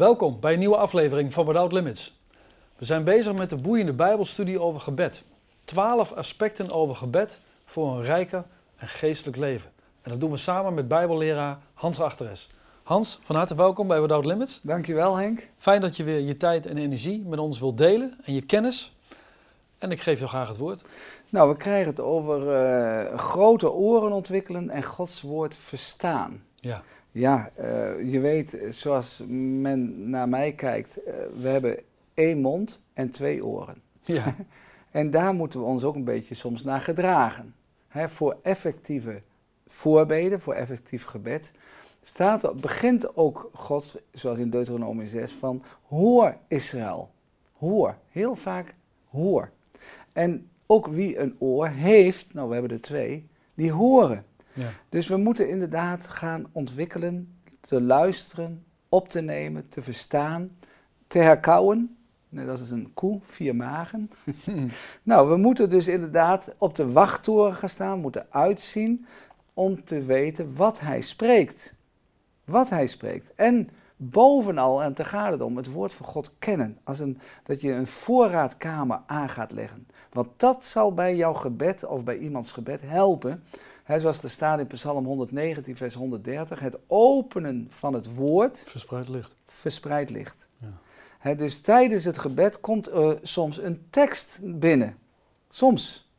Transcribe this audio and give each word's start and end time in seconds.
Welkom 0.00 0.40
bij 0.40 0.52
een 0.52 0.58
nieuwe 0.58 0.76
aflevering 0.76 1.32
van 1.32 1.46
Without 1.46 1.72
Limits. 1.72 2.20
We 2.76 2.84
zijn 2.84 3.04
bezig 3.04 3.34
met 3.34 3.50
de 3.50 3.56
boeiende 3.56 3.92
Bijbelstudie 3.92 4.60
over 4.60 4.80
gebed. 4.80 5.22
Twaalf 5.64 6.12
aspecten 6.12 6.70
over 6.70 6.94
gebed 6.94 7.38
voor 7.64 7.90
een 7.90 8.02
rijker 8.02 8.44
en 8.76 8.86
geestelijk 8.86 9.36
leven. 9.36 9.70
En 10.02 10.10
dat 10.10 10.20
doen 10.20 10.30
we 10.30 10.36
samen 10.36 10.74
met 10.74 10.88
Bijbelleraar 10.88 11.58
Hans 11.74 12.00
Achteres. 12.00 12.48
Hans, 12.82 13.18
van 13.22 13.36
harte 13.36 13.54
welkom 13.54 13.88
bij 13.88 14.00
Without 14.00 14.24
Limits. 14.24 14.60
Dankjewel 14.62 15.16
Henk. 15.16 15.48
Fijn 15.58 15.80
dat 15.80 15.96
je 15.96 16.04
weer 16.04 16.20
je 16.20 16.36
tijd 16.36 16.66
en 16.66 16.78
energie 16.78 17.24
met 17.26 17.38
ons 17.38 17.60
wilt 17.60 17.78
delen 17.78 18.18
en 18.24 18.34
je 18.34 18.42
kennis. 18.42 18.96
En 19.78 19.90
ik 19.90 20.00
geef 20.00 20.18
jou 20.18 20.30
graag 20.30 20.48
het 20.48 20.58
woord. 20.58 20.84
Nou, 21.28 21.48
we 21.48 21.56
krijgen 21.56 21.90
het 21.90 22.00
over 22.00 22.54
eh, 22.54 23.18
grote 23.18 23.70
oren 23.70 24.12
ontwikkelen 24.12 24.70
en 24.70 24.82
Gods 24.82 25.22
woord 25.22 25.54
verstaan. 25.54 26.42
Ja. 26.54 26.82
Ja, 27.12 27.50
eh, 27.54 28.12
je 28.12 28.20
weet, 28.20 28.58
zoals 28.68 29.22
men 29.28 30.10
naar 30.10 30.28
mij 30.28 30.52
kijkt, 30.52 31.02
eh, 31.02 31.14
we 31.40 31.48
hebben 31.48 31.78
één 32.14 32.40
mond 32.40 32.80
en 32.92 33.10
twee 33.10 33.44
oren. 33.44 33.82
Ja. 34.02 34.34
En 34.90 35.10
daar 35.10 35.34
moeten 35.34 35.60
we 35.60 35.66
ons 35.66 35.84
ook 35.84 35.94
een 35.94 36.04
beetje 36.04 36.34
soms 36.34 36.64
naar 36.64 36.80
gedragen. 36.80 37.54
Hè, 37.88 38.08
voor 38.08 38.36
effectieve 38.42 39.22
voorbeden, 39.66 40.40
voor 40.40 40.54
effectief 40.54 41.04
gebed, 41.04 41.52
staat, 42.02 42.60
begint 42.60 43.16
ook 43.16 43.50
God, 43.52 44.00
zoals 44.12 44.38
in 44.38 44.50
Deuteronomie 44.50 45.08
6, 45.08 45.32
van 45.32 45.62
hoor 45.88 46.36
Israël. 46.48 47.10
Hoor, 47.58 47.96
heel 48.10 48.36
vaak 48.36 48.74
hoor. 49.10 49.50
En 50.12 50.48
ook 50.66 50.86
wie 50.86 51.18
een 51.18 51.36
oor 51.38 51.68
heeft, 51.68 52.34
nou 52.34 52.48
we 52.48 52.52
hebben 52.52 52.72
er 52.72 52.80
twee, 52.80 53.26
die 53.54 53.72
horen. 53.72 54.24
Ja. 54.60 54.68
Dus 54.88 55.08
we 55.08 55.16
moeten 55.16 55.48
inderdaad 55.48 56.08
gaan 56.08 56.46
ontwikkelen, 56.52 57.40
te 57.60 57.80
luisteren, 57.80 58.64
op 58.88 59.08
te 59.08 59.20
nemen, 59.20 59.68
te 59.68 59.82
verstaan, 59.82 60.50
te 61.06 61.18
herkauwen. 61.18 61.96
Net 62.28 62.48
als 62.48 62.70
een 62.70 62.90
koe, 62.94 63.20
vier 63.22 63.56
magen. 63.56 64.10
nou, 65.02 65.28
we 65.28 65.36
moeten 65.36 65.70
dus 65.70 65.88
inderdaad 65.88 66.50
op 66.58 66.74
de 66.74 66.92
wachttoren 66.92 67.54
gaan 67.54 67.68
staan, 67.68 68.00
moeten 68.00 68.26
uitzien 68.30 69.06
om 69.54 69.84
te 69.84 70.02
weten 70.02 70.56
wat 70.56 70.80
hij 70.80 71.00
spreekt. 71.00 71.74
Wat 72.44 72.68
hij 72.68 72.86
spreekt. 72.86 73.34
En 73.34 73.70
bovenal, 73.96 74.82
en 74.82 74.94
daar 74.94 75.06
gaat 75.06 75.32
het 75.32 75.40
om, 75.40 75.56
het 75.56 75.72
woord 75.72 75.92
van 75.92 76.06
God 76.06 76.32
kennen. 76.38 76.78
Als 76.84 76.98
een, 76.98 77.18
dat 77.42 77.60
je 77.60 77.72
een 77.72 77.86
voorraadkamer 77.86 79.00
aan 79.06 79.28
gaat 79.28 79.52
leggen. 79.52 79.86
Want 80.12 80.28
dat 80.36 80.64
zal 80.64 80.94
bij 80.94 81.16
jouw 81.16 81.34
gebed 81.34 81.84
of 81.84 82.04
bij 82.04 82.18
iemands 82.18 82.52
gebed 82.52 82.80
helpen. 82.84 83.42
Hè, 83.90 84.00
zoals 84.00 84.22
er 84.22 84.30
staat 84.30 84.58
in 84.58 84.66
Psalm 84.66 85.04
119, 85.04 85.76
vers 85.76 85.94
130. 85.94 86.60
Het 86.60 86.76
openen 86.86 87.66
van 87.68 87.94
het 87.94 88.14
woord 88.14 88.64
Verspreid 88.66 89.08
licht. 89.08 89.34
verspreid 89.46 90.10
ligt. 90.10 90.46
Ja. 91.22 91.34
Dus 91.34 91.60
tijdens 91.60 92.04
het 92.04 92.18
gebed 92.18 92.60
komt 92.60 92.90
er 92.90 93.18
soms 93.22 93.58
een 93.58 93.86
tekst 93.90 94.38
binnen. 94.42 94.96
Soms. 95.48 96.10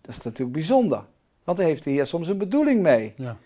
Dat 0.00 0.16
is 0.16 0.22
natuurlijk 0.22 0.52
bijzonder. 0.52 1.04
Want 1.44 1.58
daar 1.58 1.66
heeft 1.66 1.84
de 1.84 1.90
Heer 1.90 2.06
soms 2.06 2.28
een 2.28 2.38
bedoeling 2.38 2.82
mee. 2.82 3.14
Ja. 3.16 3.36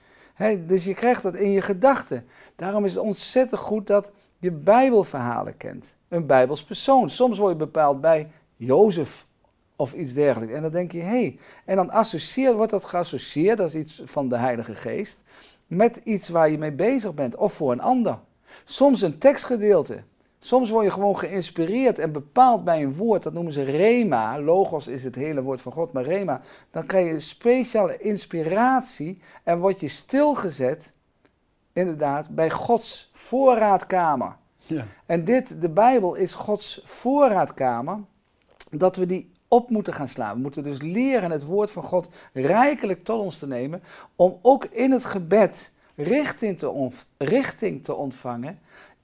Dus 0.67 0.85
je 0.85 0.95
krijgt 0.95 1.23
dat 1.23 1.35
in 1.35 1.51
je 1.51 1.63
gedachten. 1.63 2.27
Daarom 2.57 2.85
is 2.85 2.95
het 2.95 3.03
ontzettend 3.03 3.61
goed 3.61 3.87
dat 3.87 4.11
je 4.39 4.51
Bijbelverhalen 4.51 5.57
kent. 5.57 5.95
Een 6.09 6.27
Bijbels 6.27 6.65
persoon. 6.65 7.11
Soms 7.11 7.39
word 7.39 7.53
je 7.53 7.59
bepaald 7.59 8.01
bij 8.01 8.31
Jozef 8.57 9.27
of 9.77 9.93
iets 9.93 10.13
dergelijks. 10.13 10.55
En 10.55 10.63
dan 10.63 10.71
denk 10.71 10.93
je, 10.93 11.01
hé. 11.01 11.07
Hey. 11.07 11.39
En 11.65 11.77
dan 11.77 11.91
associeer, 11.91 12.57
wordt 12.57 12.73
dat 12.73 12.85
geassocieerd, 12.85 13.59
is 13.59 13.75
iets 13.75 14.03
van 14.05 14.29
de 14.29 14.37
Heilige 14.37 14.75
Geest, 14.75 15.21
met 15.67 16.01
iets 16.05 16.29
waar 16.29 16.51
je 16.51 16.59
mee 16.59 16.73
bezig 16.73 17.15
bent 17.15 17.37
of 17.37 17.53
voor 17.53 17.73
een 17.73 17.81
ander. 17.81 18.19
Soms 18.65 19.01
een 19.01 19.19
tekstgedeelte. 19.19 20.03
Soms 20.39 20.71
word 20.71 20.85
je 20.85 20.91
gewoon 20.91 21.19
geïnspireerd 21.19 21.99
en 21.99 22.13
bepaald 22.13 22.65
bij 22.65 22.83
een 22.83 22.95
woord. 22.95 23.23
Dat 23.23 23.33
noemen 23.33 23.53
ze 23.53 23.63
rema. 23.63 24.41
Logos 24.41 24.87
is 24.87 25.05
het 25.05 25.15
hele 25.15 25.43
woord 25.43 25.61
van 25.61 25.73
God, 25.73 25.93
maar 25.93 26.05
rema. 26.05 26.41
Dan 26.71 26.87
krijg 26.87 27.07
je 27.07 27.13
een 27.13 27.21
speciale 27.21 27.99
inspiratie 27.99 29.23
en 29.43 29.59
word 29.59 29.81
je 29.81 29.89
stilgezet, 29.89 30.91
inderdaad, 31.73 32.31
bij 32.31 32.51
Gods 32.51 33.11
voorraadkamer. 33.13 34.37
Ja. 34.59 34.87
En 35.07 35.25
dit, 35.25 35.61
de 35.61 35.69
Bijbel, 35.69 36.15
is 36.15 36.35
Gods 36.35 36.81
voorraadkamer, 36.85 37.99
dat 38.71 38.97
we 38.97 39.07
die 39.07 39.32
op 39.53 39.71
moeten 39.71 39.93
gaan 39.93 40.09
slaan. 40.09 40.35
We 40.35 40.41
moeten 40.41 40.63
dus 40.63 40.81
leren 40.81 41.31
het 41.31 41.45
woord 41.45 41.71
van 41.71 41.83
God 41.83 42.09
rijkelijk 42.33 43.05
tot 43.05 43.21
ons 43.21 43.39
te 43.39 43.47
nemen, 43.47 43.83
om 44.17 44.39
ook 44.43 44.65
in 44.65 44.91
het 44.91 45.05
gebed 45.05 45.71
richting 45.97 46.59
te, 46.59 46.69
ont- 46.71 47.07
richting 47.17 47.85
te 47.85 47.95
ontvangen, 47.95 48.59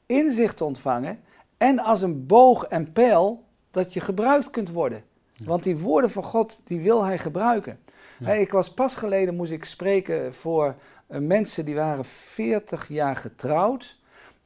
inzicht 0.06 0.56
te 0.56 0.64
ontvangen 0.64 1.20
en 1.56 1.78
als 1.78 2.02
een 2.02 2.26
boog 2.26 2.64
en 2.64 2.92
pijl 2.92 3.44
dat 3.70 3.92
je 3.92 4.00
gebruikt 4.00 4.50
kunt 4.50 4.70
worden. 4.70 5.02
Ja. 5.32 5.44
Want 5.44 5.62
die 5.62 5.78
woorden 5.78 6.10
van 6.10 6.22
God, 6.22 6.60
die 6.64 6.80
wil 6.80 7.04
hij 7.04 7.18
gebruiken. 7.18 7.78
Ja. 8.18 8.32
Ik 8.32 8.52
was 8.52 8.74
pas 8.74 8.96
geleden, 8.96 9.34
moest 9.36 9.52
ik 9.52 9.64
spreken 9.64 10.34
voor 10.34 10.74
eh, 11.06 11.20
mensen 11.20 11.64
die 11.64 11.74
waren 11.74 12.04
40 12.04 12.88
jaar 12.88 13.16
getrouwd. 13.16 13.98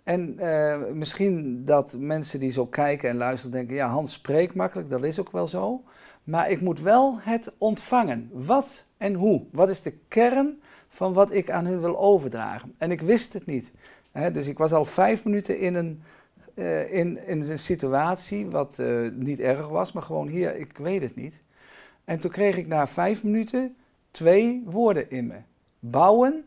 En 0.03 0.39
eh, 0.39 0.79
misschien 0.93 1.65
dat 1.65 1.97
mensen 1.99 2.41
die 2.41 2.51
zo 2.51 2.67
kijken 2.67 3.09
en 3.09 3.17
luisteren 3.17 3.53
denken, 3.53 3.77
ja, 3.77 3.89
Hans 3.89 4.13
spreekt 4.13 4.55
makkelijk, 4.55 4.91
dat 4.91 5.05
is 5.05 5.21
ook 5.21 5.33
wel 5.33 5.47
zo. 5.47 5.83
Maar 6.25 6.51
ik 6.51 6.61
moet 6.61 6.81
wel 6.81 7.19
het 7.21 7.53
ontvangen. 7.59 8.31
Wat 8.33 8.85
en 8.97 9.15
hoe? 9.15 9.45
Wat 9.51 9.71
is 9.71 9.83
de 9.83 9.95
kern 10.09 10.61
van 10.89 11.13
wat 11.13 11.33
ik 11.33 11.51
aan 11.51 11.67
hun 11.67 11.81
wil 11.81 11.99
overdragen? 11.99 12.75
En 12.79 12.91
ik 12.91 13.01
wist 13.01 13.33
het 13.33 13.47
niet. 13.47 13.71
Dus 14.33 14.47
ik 14.47 14.59
was 14.59 14.73
al 14.73 14.85
vijf 14.85 15.25
minuten 15.25 15.59
in 15.59 15.75
een, 15.75 16.03
eh, 16.55 16.93
in, 16.93 17.27
in 17.27 17.51
een 17.51 17.59
situatie 17.59 18.47
wat 18.47 18.79
eh, 18.79 19.09
niet 19.15 19.41
erg 19.41 19.69
was, 19.69 19.93
maar 19.93 20.03
gewoon 20.03 20.29
hier, 20.29 20.57
ik 20.57 20.77
weet 20.77 21.03
het 21.03 21.17
niet. 21.17 21.41
En 22.05 22.19
toen 22.19 22.31
kreeg 22.31 22.57
ik 22.57 22.67
na 22.67 22.87
vijf 22.87 23.23
minuten 23.23 23.77
twee 24.11 24.63
woorden 24.65 25.11
in 25.11 25.27
me. 25.27 25.37
Bouwen 25.79 26.45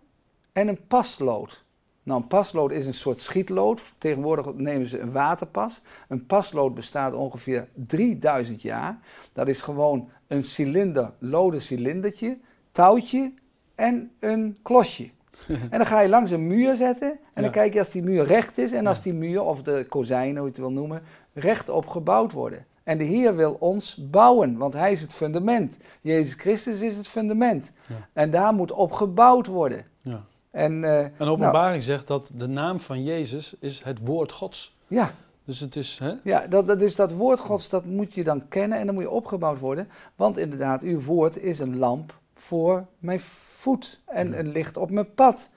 en 0.51 0.67
een 0.67 0.87
paslood. 0.87 1.64
Nou, 2.05 2.21
een 2.21 2.27
paslood 2.27 2.71
is 2.71 2.85
een 2.85 2.93
soort 2.93 3.21
schietlood. 3.21 3.81
Tegenwoordig 3.97 4.53
nemen 4.53 4.87
ze 4.87 4.99
een 4.99 5.11
waterpas. 5.11 5.81
Een 6.07 6.25
paslood 6.25 6.73
bestaat 6.75 7.13
ongeveer 7.13 7.67
3000 7.73 8.61
jaar. 8.61 8.99
Dat 9.33 9.47
is 9.47 9.61
gewoon 9.61 10.09
een 10.27 10.43
cilinder, 10.43 11.11
loden 11.19 11.61
cilindertje, 11.61 12.37
touwtje 12.71 13.33
en 13.75 14.11
een 14.19 14.57
klosje. 14.61 15.09
en 15.47 15.77
dan 15.77 15.85
ga 15.85 15.99
je 15.99 16.09
langs 16.09 16.31
een 16.31 16.47
muur 16.47 16.75
zetten 16.75 17.09
en 17.11 17.17
Ja. 17.33 17.41
dan 17.41 17.51
kijk 17.51 17.73
je 17.73 17.79
als 17.79 17.89
die 17.89 18.03
muur 18.03 18.23
recht 18.25 18.57
is 18.57 18.71
en 18.71 18.87
als 18.87 19.01
die 19.01 19.13
muur, 19.13 19.41
of 19.43 19.61
de 19.61 19.85
kozijnen, 19.89 20.35
hoe 20.35 20.43
je 20.45 20.49
het 20.49 20.57
wil 20.57 20.71
noemen, 20.71 21.01
rechtop 21.33 21.87
gebouwd 21.87 22.31
worden. 22.31 22.65
En 22.83 22.97
de 22.97 23.03
Heer 23.03 23.35
wil 23.35 23.57
ons 23.59 24.07
bouwen, 24.09 24.57
want 24.57 24.73
Hij 24.73 24.91
is 24.91 25.01
het 25.01 25.13
fundament. 25.13 25.77
Jezus 26.01 26.33
Christus 26.33 26.81
is 26.81 26.95
het 26.95 27.07
fundament. 27.07 27.71
Ja. 27.87 27.95
En 28.13 28.31
daar 28.31 28.53
moet 28.53 28.71
op 28.71 28.91
gebouwd 28.91 29.47
worden. 29.47 29.85
Ja. 30.01 30.23
En, 30.55 30.83
eh, 30.83 30.99
En 30.99 31.27
openbaring 31.27 31.83
zegt 31.83 32.07
dat 32.07 32.31
de 32.35 32.47
naam 32.47 32.79
van 32.79 33.03
Jezus 33.03 33.55
is 33.59 33.83
het 33.83 33.99
woord 34.03 34.31
Gods. 34.31 34.75
ja, 34.87 35.11
Dus 35.45 35.59
het 35.59 35.75
is, 35.75 35.99
hè? 35.99 36.13
ja 36.23 36.47
dat, 36.47 36.67
dat, 36.67 36.79
dus 36.79 36.95
dat 36.95 37.11
woord 37.11 37.39
Gods, 37.39 37.69
dat 37.69 37.85
moet 37.85 38.13
je 38.13 38.23
dan 38.23 38.47
kennen 38.47 38.77
en 38.79 38.85
dan 38.85 38.95
moet 38.95 39.03
je 39.03 39.09
opgebouwd 39.09 39.59
worden. 39.59 39.87
Want 40.15 40.37
inderdaad, 40.37 40.81
uw 40.81 41.01
woord 41.01 41.37
is 41.37 41.59
een 41.59 41.77
lamp 41.77 42.19
voor 42.33 42.85
mijn 42.99 43.19
voet 43.19 44.01
en 44.05 44.31
Ja. 44.31 44.37
een 44.37 44.47
licht 44.51 44.77
op 44.77 44.89
mijn 44.91 45.13
pad. 45.13 45.49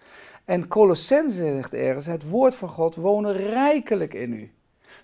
En 0.45 0.69
Colossense 0.69 1.37
zegt 1.37 1.75
ergens, 1.75 2.07
het 2.07 2.29
woord 2.29 2.55
van 2.55 2.69
God 2.69 2.95
wonen 2.95 3.33
rijkelijk 3.33 4.15
in 4.15 4.33
u. 4.33 4.53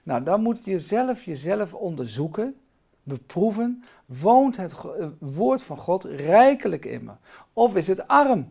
Nou, 0.03 0.23
dan 0.23 0.43
moet 0.43 0.59
je 0.65 0.81
zelf 0.81 1.23
jezelf 1.23 1.75
onderzoeken, 1.75 2.55
beproeven, 3.03 3.85
woont 4.07 4.57
het 4.57 4.73
eh, 4.73 5.07
woord 5.19 5.63
van 5.63 5.77
God 5.79 6.05
rijkelijk 6.05 6.85
in 6.85 7.05
me? 7.05 7.13
Of 7.53 7.77
is 7.77 7.87
het 7.87 8.09
arm? 8.09 8.49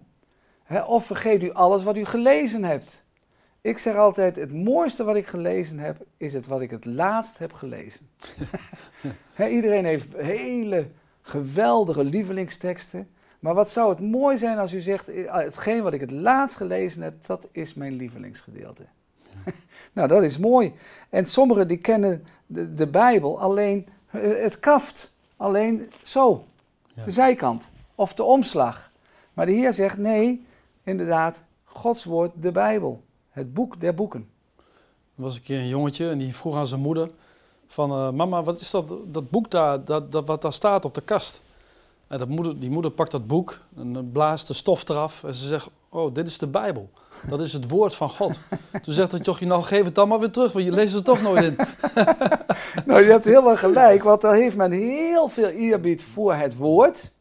Of 0.87 1.05
vergeet 1.05 1.43
u 1.43 1.51
alles 1.51 1.83
wat 1.83 1.97
u 1.97 2.05
gelezen 2.05 2.63
hebt? 2.63 3.01
Ik 3.61 3.77
zeg 3.77 3.95
altijd, 3.95 4.35
het 4.35 4.53
mooiste 4.53 5.03
wat 5.03 5.15
ik 5.15 5.27
gelezen 5.27 5.79
heb, 5.79 5.97
is 6.17 6.33
het 6.33 6.47
wat 6.47 6.61
ik 6.61 6.69
het 6.71 6.85
laatst 6.85 7.37
heb 7.37 7.53
gelezen. 7.53 8.09
Iedereen 9.49 9.85
heeft 9.85 10.07
hele 10.17 10.87
geweldige 11.21 12.03
lievelingsteksten. 12.03 13.07
Maar 13.39 13.53
wat 13.53 13.69
zou 13.71 13.89
het 13.89 13.99
mooi 13.99 14.37
zijn 14.37 14.57
als 14.57 14.73
u 14.73 14.81
zegt, 14.81 15.07
eh, 15.07 15.33
hetgeen 15.35 15.83
wat 15.83 15.93
ik 15.93 16.01
het 16.01 16.11
laatst 16.11 16.57
gelezen 16.57 17.01
heb, 17.01 17.25
dat 17.25 17.47
is 17.51 17.73
mijn 17.73 17.93
lievelingsgedeelte. 17.93 18.83
nou, 19.93 20.07
dat 20.07 20.23
is 20.23 20.37
mooi. 20.37 20.73
En 21.09 21.25
sommigen 21.25 21.67
die 21.67 21.77
kennen 21.77 22.25
de, 22.45 22.73
de 22.73 22.87
Bijbel 22.87 23.39
alleen 23.39 23.87
eh, 24.11 24.21
het 24.21 24.59
kaft. 24.59 25.11
Alleen 25.37 25.89
zo, 26.03 26.45
Ja. 26.93 27.03
de 27.03 27.11
zijkant. 27.11 27.63
Of 27.95 28.13
de 28.13 28.23
omslag. 28.23 28.91
Maar 29.33 29.45
de 29.45 29.51
Heer 29.51 29.73
zegt, 29.73 29.97
nee, 29.97 30.45
inderdaad, 30.83 31.43
Gods 31.63 32.03
woord, 32.03 32.31
de 32.35 32.51
Bijbel. 32.51 33.03
Het 33.29 33.53
boek 33.53 33.79
der 33.79 33.93
boeken. 33.93 34.29
Er 35.15 35.23
was 35.23 35.35
een 35.35 35.41
keer 35.41 35.59
een 35.59 35.67
jongetje 35.67 36.09
en 36.09 36.17
die 36.17 36.35
vroeg 36.35 36.55
aan 36.55 36.67
zijn 36.67 36.81
moeder 36.81 37.09
van... 37.67 37.91
eh, 37.91 38.09
mama, 38.09 38.43
wat 38.43 38.59
is 38.59 38.71
dat, 38.71 38.93
dat 39.05 39.29
boek 39.29 39.51
daar, 39.51 39.85
dat, 39.85 40.11
dat, 40.11 40.27
wat 40.27 40.41
daar 40.41 40.53
staat 40.53 40.85
op 40.85 40.93
de 40.93 41.01
kast? 41.01 41.41
En 42.07 42.17
dat 42.17 42.27
moeder, 42.27 42.59
die 42.59 42.69
moeder 42.69 42.91
pakt 42.91 43.11
dat 43.11 43.27
boek 43.27 43.59
en 43.77 44.09
blaast 44.11 44.47
de 44.47 44.53
stof 44.53 44.89
eraf. 44.89 45.23
En 45.23 45.33
ze 45.33 45.47
zegt, 45.47 45.69
oh, 45.89 46.13
dit 46.13 46.27
is 46.27 46.37
de 46.37 46.47
Bijbel. 46.47 46.89
Dat 47.29 47.39
is 47.39 47.53
het 47.53 47.69
woord 47.69 47.95
van 47.95 48.09
God. 48.09 48.39
Toen 48.81 48.93
zegt 48.93 49.11
hij 49.11 49.19
toch, 49.19 49.41
nou 49.41 49.61
geef 49.61 49.83
het 49.83 49.95
dan 49.95 50.07
maar 50.07 50.19
weer 50.19 50.31
terug, 50.31 50.51
want 50.51 50.65
je 50.65 50.71
leest 50.71 50.93
het 50.93 51.05
toch 51.05 51.21
nooit 51.21 51.43
in. 51.43 51.55
nou, 52.85 53.01
je 53.01 53.11
hebt 53.11 53.25
helemaal 53.25 53.57
gelijk, 53.57 54.03
want 54.03 54.21
dan 54.21 54.33
heeft 54.33 54.55
men 54.55 54.71
heel 54.71 55.27
veel 55.27 55.47
eerbied 55.47 56.03
voor 56.03 56.33
het 56.33 56.55
woord. 56.55 57.11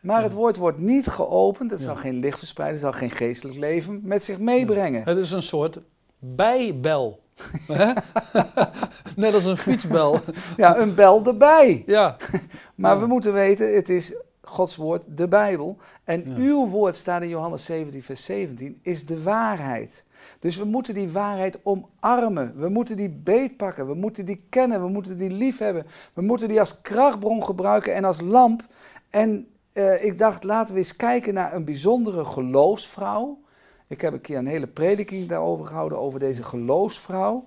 Maar 0.00 0.22
het 0.22 0.32
woord 0.32 0.56
wordt 0.56 0.78
niet 0.78 1.06
geopend, 1.06 1.70
het 1.70 1.80
zal 1.80 1.96
geen 1.96 2.18
licht 2.18 2.38
verspreiden, 2.38 2.80
het 2.80 2.90
zal 2.90 3.00
geen 3.00 3.16
geestelijk 3.16 3.58
leven 3.58 4.00
met 4.02 4.24
zich 4.24 4.38
meebrengen. 4.38 5.02
Het 5.04 5.18
is 5.18 5.32
een 5.32 5.42
soort 5.42 5.78
bijbel. 6.18 7.22
Net 9.16 9.34
als 9.34 9.44
een 9.44 9.56
fietsbel. 9.56 10.20
Ja, 10.56 10.78
een 10.78 10.94
bel 10.94 11.24
erbij. 11.26 11.82
Ja. 11.86 12.16
maar 12.74 13.00
we 13.00 13.06
moeten 13.06 13.32
weten, 13.32 13.74
het 13.74 13.88
is 13.88 14.12
Gods 14.40 14.76
woord, 14.76 15.02
de 15.06 15.28
Bijbel. 15.28 15.76
En 16.04 16.24
uw 16.36 16.68
woord 16.68 16.96
staat 16.96 17.22
in 17.22 17.28
Johannes 17.28 17.64
17, 17.64 18.02
vers 18.02 18.24
17, 18.24 18.78
is 18.82 19.06
de 19.06 19.22
waarheid. 19.22 20.04
Dus 20.38 20.56
we 20.56 20.64
moeten 20.64 20.94
die 20.94 21.10
waarheid 21.10 21.58
omarmen. 21.62 22.52
We 22.56 22.68
moeten 22.68 22.96
die 22.96 23.08
beetpakken. 23.08 23.86
We 23.86 23.94
moeten 23.94 24.24
die 24.24 24.44
kennen. 24.48 24.82
We 24.82 24.88
moeten 24.88 25.18
die 25.18 25.30
lief 25.30 25.58
hebben. 25.58 25.86
We 26.12 26.22
moeten 26.22 26.48
die 26.48 26.60
als 26.60 26.80
krachtbron 26.80 27.44
gebruiken 27.44 27.94
en 27.94 28.04
als 28.04 28.20
lamp. 28.20 28.62
En 29.10 29.48
uh, 29.74 30.04
ik 30.04 30.18
dacht, 30.18 30.44
laten 30.44 30.74
we 30.74 30.80
eens 30.80 30.96
kijken 30.96 31.34
naar 31.34 31.54
een 31.54 31.64
bijzondere 31.64 32.24
geloofsvrouw. 32.24 33.38
Ik 33.86 34.00
heb 34.00 34.12
een 34.12 34.20
keer 34.20 34.36
een 34.36 34.46
hele 34.46 34.66
prediking 34.66 35.28
daarover 35.28 35.66
gehouden, 35.66 35.98
over 35.98 36.18
deze 36.18 36.42
geloofsvrouw. 36.42 37.46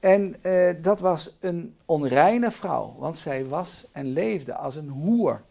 En 0.00 0.36
uh, 0.42 0.70
dat 0.82 1.00
was 1.00 1.36
een 1.40 1.74
onreine 1.84 2.50
vrouw, 2.50 2.94
want 2.98 3.16
zij 3.18 3.46
was 3.46 3.86
en 3.92 4.06
leefde 4.06 4.54
als 4.54 4.76
een 4.76 4.88
hoer. 4.88 5.42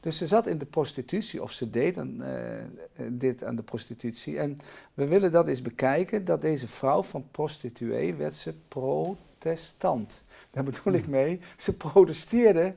Dus 0.00 0.16
ze 0.16 0.26
zat 0.26 0.46
in 0.46 0.58
de 0.58 0.66
prostitutie, 0.66 1.42
of 1.42 1.52
ze 1.52 1.70
deed 1.70 1.98
aan, 1.98 2.22
uh, 2.22 3.06
dit 3.08 3.44
aan 3.44 3.56
de 3.56 3.62
prostitutie. 3.62 4.38
En 4.38 4.58
we 4.94 5.06
willen 5.06 5.32
dat 5.32 5.46
eens 5.46 5.62
bekijken, 5.62 6.24
dat 6.24 6.40
deze 6.40 6.66
vrouw 6.66 7.02
van 7.02 7.24
prostituee 7.30 8.14
werd 8.14 8.34
ze 8.34 8.54
protestant. 8.68 10.22
Daar 10.50 10.64
bedoel 10.64 10.92
ik 10.92 11.02
hmm. 11.02 11.10
mee, 11.10 11.40
ze 11.56 11.72
protesteerde 11.72 12.74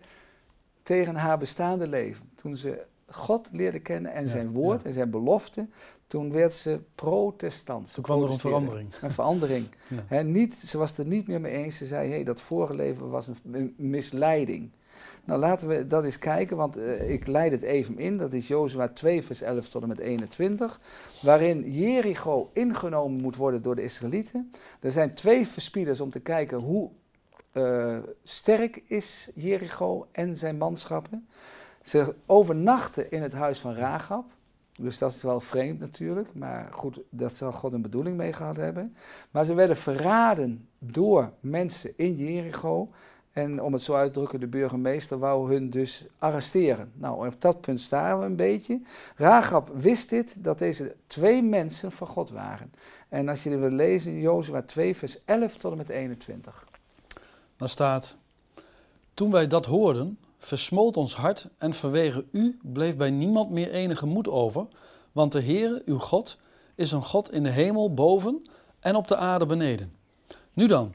tegen 0.92 1.16
haar 1.16 1.38
bestaande 1.38 1.88
leven. 1.88 2.30
Toen 2.36 2.58
ze 2.58 2.84
God 3.08 3.48
leerde 3.52 3.80
kennen 3.80 4.14
en 4.14 4.30
zijn 4.30 4.52
woord 4.52 4.84
en 4.84 4.94
zijn 4.94 5.10
belofte, 5.10 5.68
toen 6.08 6.32
werd 6.32 6.54
ze 6.54 6.80
protestant. 6.96 7.94
toen 7.94 8.04
kwam 8.04 8.24
er 8.24 8.30
een 8.30 8.40
verandering. 8.40 8.94
Een 9.02 9.12
verandering. 9.12 9.68
niet, 10.24 10.56
ze 10.56 10.78
was 10.78 10.90
het 10.90 11.00
er 11.00 11.06
niet 11.06 11.28
meer 11.28 11.42
mee 11.42 11.52
eens. 11.52 11.78
Ze 11.78 11.86
zei, 11.86 12.10
hey, 12.10 12.24
dat 12.24 12.42
vorige 12.42 12.76
leven 12.76 13.10
was 13.10 13.28
een 13.28 13.74
misleiding. 13.78 14.70
Nou, 15.26 15.40
laten 15.40 15.68
we 15.68 15.88
dat 15.88 16.04
eens 16.04 16.20
kijken, 16.20 16.58
want 16.58 16.78
uh, 16.78 17.10
ik 17.10 17.28
leid 17.28 17.52
het 17.52 17.62
even 17.62 17.98
in. 17.98 18.18
Dat 18.18 18.34
is 18.34 18.48
Jozua 18.48 18.88
2, 18.88 19.24
vers 19.24 19.42
11 19.42 19.68
tot 19.68 19.82
en 19.82 19.88
met 19.88 20.00
21. 20.00 20.80
Waarin 21.22 21.72
Jericho 21.72 22.50
ingenomen 22.54 23.22
moet 23.22 23.36
worden 23.36 23.62
door 23.62 23.76
de 23.76 23.84
Israëlieten. 23.84 24.52
Er 24.80 24.92
zijn 24.92 25.14
twee 25.14 25.48
verspieders 25.48 26.02
om 26.02 26.10
te 26.10 26.20
kijken 26.20 26.58
hoe 26.58 26.90
uh, 27.54 27.98
sterk 28.24 28.84
is 28.88 29.30
Jericho 29.36 30.08
en 30.12 30.38
zijn 30.38 30.58
manschappen. 30.58 31.28
Ze 31.84 32.16
overnachten 32.26 33.12
in 33.12 33.22
het 33.22 33.34
huis 33.34 33.60
van 33.60 33.74
Rahab. 33.74 34.26
Dus 34.72 34.98
dat 34.98 35.12
is 35.12 35.24
wel 35.24 35.40
vreemd 35.40 35.80
natuurlijk, 35.80 36.34
maar 36.34 36.68
goed, 36.72 37.02
dat 37.10 37.34
zal 37.34 37.52
God 37.52 37.74
een 37.74 37.82
bedoeling 37.82 38.18
mee 38.18 38.34
gehad 38.34 38.58
hebben. 38.58 38.96
Maar 39.32 39.46
ze 39.46 39.54
werden 39.54 39.78
verraden 39.78 40.68
door 40.80 41.32
mensen 41.40 41.94
in 41.96 42.16
Jericho. 42.16 42.90
En 43.32 43.62
om 43.62 43.74
het 43.74 43.82
zo 43.82 43.94
uit 43.94 44.14
te 44.14 44.20
drukken, 44.20 44.40
de 44.40 44.48
burgemeester 44.48 45.20
wou 45.20 45.54
hun 45.54 45.70
dus 45.70 46.08
arresteren. 46.18 46.92
Nou, 46.96 47.28
op 47.28 47.42
dat 47.42 47.62
punt 47.62 47.82
staan 47.82 48.20
we 48.20 48.26
een 48.26 48.36
beetje. 48.36 48.82
Rahab 49.16 49.72
wist 49.74 50.10
dit, 50.10 50.44
dat 50.44 50.60
deze 50.60 50.96
twee 51.08 51.44
mensen 51.44 51.92
van 51.92 52.08
God 52.08 52.30
waren. 52.30 52.72
En 53.10 53.30
als 53.30 53.44
je 53.44 53.50
dit 53.50 53.60
wil 53.60 53.70
lezen, 53.70 54.20
Jozua 54.20 54.62
2, 54.62 54.96
vers 54.96 55.24
11 55.26 55.58
tot 55.58 55.72
en 55.72 55.78
met 55.78 55.90
21. 55.90 56.66
Dan 57.62 57.70
staat, 57.70 58.16
toen 59.14 59.32
wij 59.32 59.48
dat 59.48 59.66
hoorden, 59.66 60.18
versmolt 60.38 60.98
ons 60.98 61.16
hart 61.16 61.48
en 61.58 61.74
vanwege 61.74 62.26
u 62.32 62.60
bleef 62.62 62.96
bij 62.96 63.10
niemand 63.10 63.50
meer 63.50 63.72
enige 63.72 64.06
moed 64.06 64.28
over, 64.28 64.68
want 65.12 65.32
de 65.32 65.42
Heere, 65.42 65.82
uw 65.86 65.98
God, 65.98 66.38
is 66.76 66.92
een 66.92 67.04
God 67.04 67.32
in 67.32 67.44
de 67.44 67.50
hemel 67.50 67.94
boven 67.94 68.48
en 68.80 68.96
op 68.96 69.08
de 69.08 69.16
aarde 69.16 69.46
beneden. 69.46 69.94
Nu 70.54 70.68
dan, 70.68 70.94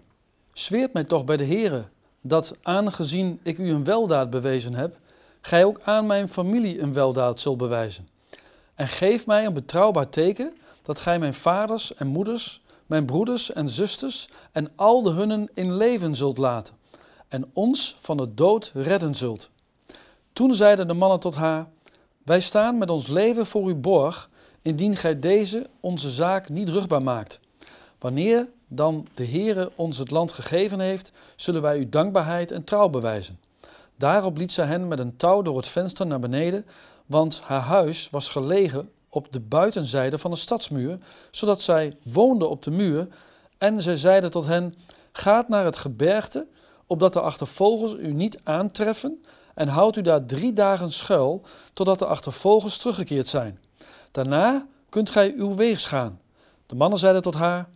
zweert 0.53 0.93
mij 0.93 1.05
toch 1.05 1.25
bij 1.25 1.37
de 1.37 1.47
Heere 1.47 1.85
dat 2.21 2.53
aangezien 2.63 3.41
ik 3.43 3.59
u 3.59 3.71
een 3.71 3.85
weldaad 3.85 4.31
bewezen 4.31 4.75
heb, 4.75 4.99
gij 5.41 5.65
ook 5.65 5.81
aan 5.85 6.07
mijn 6.07 6.29
familie 6.29 6.81
een 6.81 6.93
weldaad 6.93 7.41
zult 7.41 7.59
bewijzen. 7.59 8.09
En 8.75 8.87
geef 8.87 9.27
mij 9.27 9.47
een 9.47 9.55
betrouwbaar 9.55 10.09
teken 10.09 10.57
dat 10.83 10.99
gij 10.99 11.19
mijn 11.19 11.35
vaders 11.35 11.95
en 11.95 12.07
moeders, 12.07 12.63
mijn 12.87 13.05
broeders 13.05 13.53
en 13.53 13.69
zusters 13.69 14.29
en 14.53 14.71
al 14.77 15.03
de 15.03 15.11
hunnen 15.11 15.49
in 15.55 15.77
leven 15.77 16.15
zult 16.15 16.39
laten 16.39 16.75
en 17.29 17.51
ons 17.53 17.97
van 18.01 18.17
de 18.17 18.35
dood 18.35 18.71
redden 18.75 19.15
zult. 19.15 19.51
Toen 20.33 20.55
zeiden 20.55 20.87
de 20.87 20.95
mannen 20.95 21.21
tot 21.21 21.35
haar: 21.35 21.69
Wij 22.23 22.41
staan 22.41 22.79
met 22.79 22.91
ons 22.91 23.07
leven 23.07 23.47
voor 23.47 23.65
uw 23.65 23.81
borg, 23.81 24.31
indien 24.63 24.97
gij 24.97 25.19
deze 25.19 25.67
onze 25.81 26.11
zaak 26.11 26.49
niet 26.49 26.69
rugbaar 26.69 27.03
maakt. 27.03 27.41
Wanneer 27.99 28.49
dan 28.69 29.07
de 29.15 29.27
Heere 29.27 29.73
ons 29.75 29.99
het 29.99 30.11
land 30.11 30.33
gegeven 30.33 30.81
heeft, 30.81 31.13
zullen 31.37 31.63
wij 31.63 31.79
u 31.79 31.89
dankbaarheid 31.89 32.51
en 32.51 32.65
trouw 32.65 32.89
bewijzen. 32.89 33.41
Daarop 33.97 34.37
liet 34.37 34.53
zij 34.53 34.67
hen 34.67 34.89
met 34.89 34.99
een 34.99 35.17
touw 35.17 35.43
door 35.43 35.57
het 35.57 35.69
venster 35.69 36.07
naar 36.07 36.21
beneden, 36.21 36.67
want 37.07 37.41
haar 37.41 37.61
huis 37.61 38.11
was 38.11 38.29
gelegen 38.29 38.91
op 39.17 39.33
de 39.33 39.41
buitenzijde 39.41 40.19
van 40.19 40.31
de 40.31 40.37
stadsmuur, 40.37 40.99
zodat 41.31 41.61
zij 41.61 41.97
woonde 42.03 42.47
op 42.47 42.63
de 42.63 42.71
muur. 42.71 43.09
En 43.59 43.83
zij 43.83 43.97
zeiden 43.97 44.31
tot 44.31 44.47
hen: 44.47 44.75
Gaat 45.13 45.49
naar 45.49 45.65
het 45.65 45.77
gebergte, 45.77 46.47
opdat 46.87 47.13
de 47.13 47.21
achtervogels 47.21 47.95
u 47.95 48.13
niet 48.13 48.39
aantreffen, 48.43 49.23
en 49.55 49.69
houd 49.69 49.97
u 49.97 50.03
daar 50.03 50.27
drie 50.27 50.53
dagen 50.53 50.93
schuil, 50.93 51.43
totdat 51.73 51.99
de 51.99 52.07
achtervogels 52.07 52.79
teruggekeerd 52.79 53.29
zijn. 53.29 53.61
Daarna 54.11 54.67
kunt 54.89 55.11
gij 55.11 55.35
uw 55.37 55.55
weegs 55.55 55.85
gaan. 55.85 56.21
De 56.67 56.75
mannen 56.75 56.99
zeiden 56.99 57.23
tot 57.23 57.35
haar: 57.35 57.69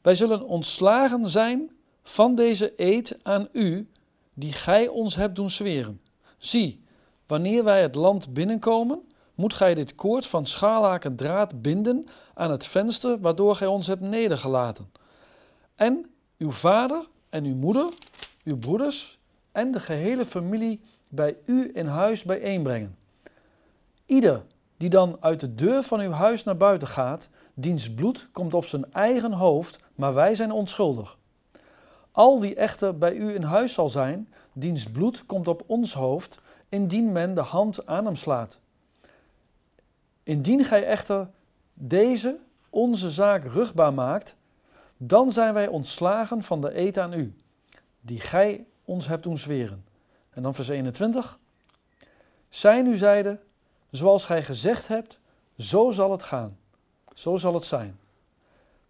wij 0.00 0.14
zullen 0.14 0.46
ontslagen 0.46 1.30
zijn 1.30 1.70
van 2.02 2.34
deze 2.34 2.72
eed 2.76 3.18
aan 3.22 3.48
u, 3.52 3.88
die 4.34 4.52
gij 4.52 4.88
ons 4.88 5.14
hebt 5.14 5.36
doen 5.36 5.50
zweren. 5.50 6.00
Zie, 6.38 6.84
wanneer 7.26 7.64
wij 7.64 7.82
het 7.82 7.94
land 7.94 8.32
binnenkomen, 8.32 9.02
moet 9.34 9.54
gij 9.54 9.74
dit 9.74 9.94
koord 9.94 10.26
van 10.26 10.46
scharlaken 10.46 11.16
draad 11.16 11.62
binden 11.62 12.06
aan 12.34 12.50
het 12.50 12.66
venster 12.66 13.20
waardoor 13.20 13.54
gij 13.54 13.66
ons 13.66 13.86
hebt 13.86 14.00
nedergelaten. 14.00 14.92
En 15.74 16.10
uw 16.38 16.50
vader 16.50 17.06
en 17.28 17.44
uw 17.44 17.54
moeder, 17.54 17.88
uw 18.44 18.58
broeders 18.58 19.18
en 19.52 19.72
de 19.72 19.80
gehele 19.80 20.24
familie 20.24 20.80
bij 21.10 21.36
u 21.44 21.70
in 21.74 21.86
huis 21.86 22.24
bijeenbrengen. 22.24 22.96
Ieder 24.06 24.42
die 24.76 24.90
dan 24.90 25.16
uit 25.20 25.40
de 25.40 25.54
deur 25.54 25.82
van 25.82 26.00
uw 26.00 26.10
huis 26.10 26.44
naar 26.44 26.56
buiten 26.56 26.88
gaat, 26.88 27.28
diens 27.54 27.94
bloed 27.94 28.28
komt 28.32 28.54
op 28.54 28.64
zijn 28.64 28.92
eigen 28.92 29.32
hoofd, 29.32 29.78
maar 29.94 30.14
wij 30.14 30.34
zijn 30.34 30.52
onschuldig. 30.52 31.18
Al 32.12 32.40
wie 32.40 32.54
echter 32.54 32.98
bij 32.98 33.14
u 33.14 33.34
in 33.34 33.42
huis 33.42 33.72
zal 33.72 33.88
zijn, 33.88 34.32
diens 34.52 34.90
bloed 34.90 35.26
komt 35.26 35.48
op 35.48 35.62
ons 35.66 35.94
hoofd, 35.94 36.38
indien 36.68 37.12
men 37.12 37.34
de 37.34 37.40
hand 37.40 37.86
aan 37.86 38.04
hem 38.04 38.16
slaat. 38.16 38.60
Indien 40.22 40.64
gij 40.64 40.86
echter 40.86 41.28
deze 41.74 42.38
onze 42.70 43.10
zaak 43.10 43.44
rugbaar 43.44 43.94
maakt, 43.94 44.36
dan 44.96 45.30
zijn 45.30 45.54
wij 45.54 45.68
ontslagen 45.68 46.42
van 46.42 46.60
de 46.60 46.78
eet 46.78 46.98
aan 46.98 47.12
u, 47.12 47.34
die 48.00 48.20
gij 48.20 48.66
ons 48.84 49.06
hebt 49.06 49.22
doen 49.22 49.38
zweren. 49.38 49.84
En 50.30 50.42
dan 50.42 50.54
vers 50.54 50.68
21. 50.68 51.38
Zij 52.48 52.82
nu 52.82 52.96
zeiden, 52.96 53.40
zoals 53.90 54.24
gij 54.24 54.42
gezegd 54.42 54.88
hebt, 54.88 55.18
zo 55.56 55.90
zal 55.90 56.10
het 56.10 56.22
gaan. 56.22 56.56
Zo 57.14 57.36
zal 57.36 57.54
het 57.54 57.64
zijn. 57.64 57.98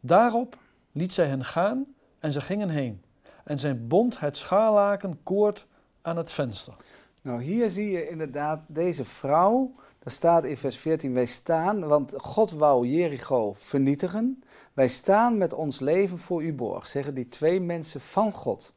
Daarop 0.01 0.59
liet 0.93 1.13
zij 1.13 1.27
hen 1.27 1.45
gaan 1.45 1.95
en 2.19 2.33
ze 2.33 2.41
gingen 2.41 2.69
heen. 2.69 3.03
En 3.45 3.59
zij 3.59 3.87
bond 3.87 4.21
het 4.21 4.37
schaarlaken 4.37 5.23
koord 5.23 5.67
aan 6.03 6.17
het 6.17 6.33
venster. 6.33 6.75
Nou, 7.21 7.43
hier 7.43 7.71
zie 7.71 7.91
je 7.91 8.09
inderdaad 8.09 8.61
deze 8.67 9.05
vrouw. 9.05 9.75
Daar 10.03 10.13
staat 10.13 10.45
in 10.45 10.57
vers 10.57 10.77
14: 10.77 11.13
Wij 11.13 11.27
staan, 11.27 11.87
want 11.87 12.13
God 12.17 12.51
wou 12.51 12.87
Jericho 12.87 13.55
vernietigen. 13.59 14.43
Wij 14.73 14.89
staan 14.89 15.39
met 15.39 15.55
ons 15.55 15.81
leven 15.81 16.19
voor 16.19 16.43
u 16.43 16.53
borg, 16.53 16.87
zeggen 16.87 17.15
die 17.15 17.29
twee 17.29 17.61
mensen 17.61 18.01
van 18.01 18.33
God. 18.33 18.73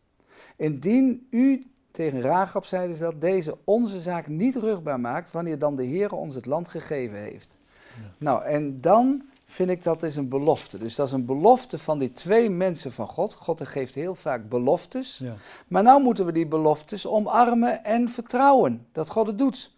Indien 0.55 1.27
u 1.29 1.63
tegen 1.91 2.21
Rahab 2.21 2.65
zeiden 2.65 2.95
ze 2.95 3.03
dat 3.03 3.21
deze 3.21 3.57
onze 3.63 4.01
zaak 4.01 4.27
niet 4.27 4.55
rugbaar 4.55 4.99
maakt, 4.99 5.31
wanneer 5.31 5.59
dan 5.59 5.75
de 5.75 5.83
Heer 5.83 6.13
ons 6.13 6.35
het 6.35 6.45
land 6.45 6.67
gegeven 6.67 7.17
heeft. 7.17 7.57
Nou, 8.17 8.43
en 8.43 8.81
dan 8.81 9.23
vind 9.45 9.69
ik 9.69 9.83
dat 9.83 10.03
is 10.03 10.15
een 10.15 10.29
belofte. 10.29 10.77
Dus 10.77 10.95
dat 10.95 11.07
is 11.07 11.13
een 11.13 11.25
belofte 11.25 11.79
van 11.79 11.99
die 11.99 12.11
twee 12.11 12.49
mensen 12.49 12.91
van 12.91 13.07
God. 13.07 13.33
God 13.33 13.67
geeft 13.67 13.95
heel 13.95 14.15
vaak 14.15 14.49
beloftes. 14.49 15.17
Ja. 15.17 15.35
Maar 15.67 15.83
nu 15.83 15.99
moeten 15.99 16.25
we 16.25 16.31
die 16.31 16.47
beloftes 16.47 17.07
omarmen 17.07 17.83
en 17.83 18.09
vertrouwen 18.09 18.85
dat 18.91 19.09
God 19.09 19.27
het 19.27 19.37
doet. 19.37 19.74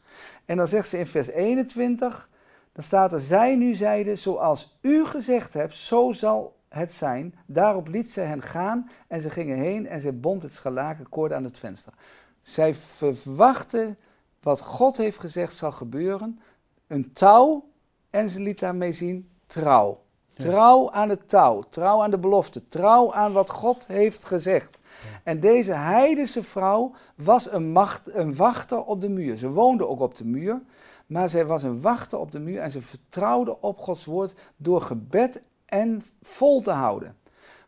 En 0.47 0.57
dan 0.57 0.67
zegt 0.67 0.89
ze 0.89 0.97
in 0.97 1.07
vers 1.07 1.27
21, 1.27 2.29
Dan 2.71 2.83
staat 2.83 3.13
er, 3.13 3.19
zij 3.19 3.55
nu 3.55 3.75
zeiden, 3.75 4.17
zoals 4.17 4.77
u 4.81 5.05
gezegd 5.05 5.53
hebt, 5.53 5.73
zo 5.73 6.11
zal 6.11 6.55
het 6.69 6.93
zijn. 6.93 7.35
Daarop 7.45 7.87
liet 7.87 8.11
zij 8.11 8.25
hen 8.25 8.41
gaan 8.41 8.89
en 9.07 9.21
ze 9.21 9.29
gingen 9.29 9.57
heen 9.57 9.87
en 9.87 10.01
zij 10.01 10.19
bond 10.19 10.43
het 10.43 10.53
scharlakenkoord 10.53 11.31
aan 11.33 11.43
het 11.43 11.57
venster. 11.57 11.93
Zij 12.41 12.75
verwachten 12.75 13.97
wat 14.41 14.59
God 14.59 14.97
heeft 14.97 15.19
gezegd 15.19 15.55
zal 15.55 15.71
gebeuren, 15.71 16.39
een 16.87 17.13
touw 17.13 17.69
en 18.09 18.29
ze 18.29 18.41
liet 18.41 18.59
daarmee 18.59 18.91
zien 18.91 19.29
trouw. 19.47 20.03
Trouw 20.37 20.91
aan 20.91 21.09
het 21.09 21.29
touw, 21.29 21.63
trouw 21.69 22.03
aan 22.03 22.11
de 22.11 22.17
belofte, 22.17 22.67
trouw 22.67 23.13
aan 23.13 23.33
wat 23.33 23.49
God 23.49 23.87
heeft 23.87 24.25
gezegd. 24.25 24.77
En 25.23 25.39
deze 25.39 25.73
heidense 25.73 26.43
vrouw 26.43 26.91
was 27.15 27.51
een, 27.51 27.71
macht, 27.71 28.01
een 28.05 28.35
wachter 28.35 28.83
op 28.83 29.01
de 29.01 29.09
muur. 29.09 29.37
Ze 29.37 29.49
woonde 29.49 29.87
ook 29.87 29.99
op 29.99 30.15
de 30.15 30.25
muur, 30.25 30.61
maar 31.05 31.29
zij 31.29 31.45
was 31.45 31.63
een 31.63 31.81
wachter 31.81 32.19
op 32.19 32.31
de 32.31 32.39
muur 32.39 32.59
en 32.59 32.71
ze 32.71 32.81
vertrouwde 32.81 33.61
op 33.61 33.77
Gods 33.77 34.05
woord 34.05 34.33
door 34.57 34.81
gebed 34.81 35.43
en 35.65 36.03
vol 36.21 36.61
te 36.61 36.71
houden. 36.71 37.15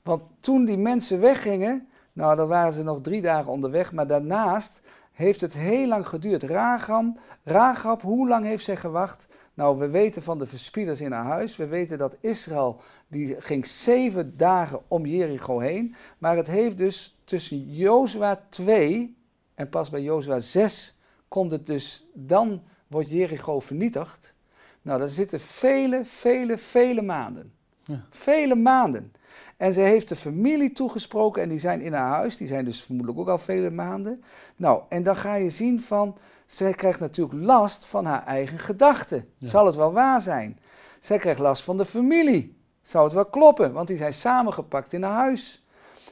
Want 0.03 0.21
toen 0.39 0.65
die 0.65 0.77
mensen 0.77 1.19
weggingen, 1.19 1.87
nou 2.13 2.35
dan 2.35 2.47
waren 2.47 2.73
ze 2.73 2.83
nog 2.83 3.01
drie 3.01 3.21
dagen 3.21 3.51
onderweg, 3.51 3.93
maar 3.93 4.07
daarnaast 4.07 4.79
heeft 5.11 5.41
het 5.41 5.53
heel 5.53 5.87
lang 5.87 6.07
geduurd. 6.07 6.43
Ragam, 6.43 7.17
Ragab, 7.43 8.01
hoe 8.01 8.27
lang 8.27 8.45
heeft 8.45 8.63
zij 8.63 8.77
gewacht? 8.77 9.27
Nou, 9.59 9.77
we 9.77 9.89
weten 9.89 10.21
van 10.21 10.37
de 10.37 10.45
verspieders 10.45 11.01
in 11.01 11.11
haar 11.11 11.23
huis. 11.23 11.55
We 11.55 11.67
weten 11.67 11.97
dat 11.97 12.15
Israël, 12.19 12.81
die 13.07 13.35
ging 13.39 13.65
zeven 13.65 14.37
dagen 14.37 14.81
om 14.87 15.05
Jericho 15.05 15.59
heen. 15.59 15.95
Maar 16.17 16.37
het 16.37 16.47
heeft 16.47 16.77
dus 16.77 17.17
tussen 17.23 17.75
Jozua 17.75 18.45
2 18.49 19.17
en 19.55 19.69
pas 19.69 19.89
bij 19.89 20.01
Jozua 20.01 20.39
6 20.39 20.95
komt 21.27 21.51
het 21.51 21.65
dus, 21.65 22.07
dan 22.13 22.61
wordt 22.87 23.09
Jericho 23.09 23.59
vernietigd. 23.59 24.33
Nou, 24.81 24.99
daar 24.99 25.09
zitten 25.09 25.39
vele, 25.39 26.05
vele, 26.05 26.57
vele 26.57 27.01
maanden. 27.01 27.53
Ja. 27.83 28.05
Vele 28.09 28.55
maanden. 28.55 29.13
En 29.57 29.73
ze 29.73 29.81
heeft 29.81 30.09
de 30.09 30.15
familie 30.15 30.71
toegesproken 30.71 31.41
en 31.41 31.49
die 31.49 31.59
zijn 31.59 31.81
in 31.81 31.93
haar 31.93 32.09
huis. 32.09 32.37
Die 32.37 32.47
zijn 32.47 32.65
dus 32.65 32.81
vermoedelijk 32.81 33.19
ook 33.19 33.29
al 33.29 33.37
vele 33.37 33.69
maanden. 33.69 34.23
Nou, 34.55 34.81
en 34.89 35.03
dan 35.03 35.15
ga 35.15 35.35
je 35.35 35.49
zien 35.49 35.81
van, 35.81 36.17
zij 36.49 36.73
krijgt 36.73 36.99
natuurlijk 36.99 37.43
last 37.45 37.85
van 37.85 38.05
haar 38.05 38.25
eigen 38.25 38.59
gedachten. 38.59 39.29
Zal 39.39 39.65
het 39.65 39.75
wel 39.75 39.93
waar 39.93 40.21
zijn? 40.21 40.59
Zij 40.99 41.17
krijgt 41.17 41.39
last 41.39 41.63
van 41.63 41.77
de 41.77 41.85
familie. 41.85 42.57
Zou 42.81 43.03
het 43.03 43.13
wel 43.13 43.25
kloppen? 43.25 43.73
Want 43.73 43.87
die 43.87 43.97
zijn 43.97 44.13
samengepakt 44.13 44.93
in 44.93 45.03
haar 45.03 45.13
huis. 45.13 45.65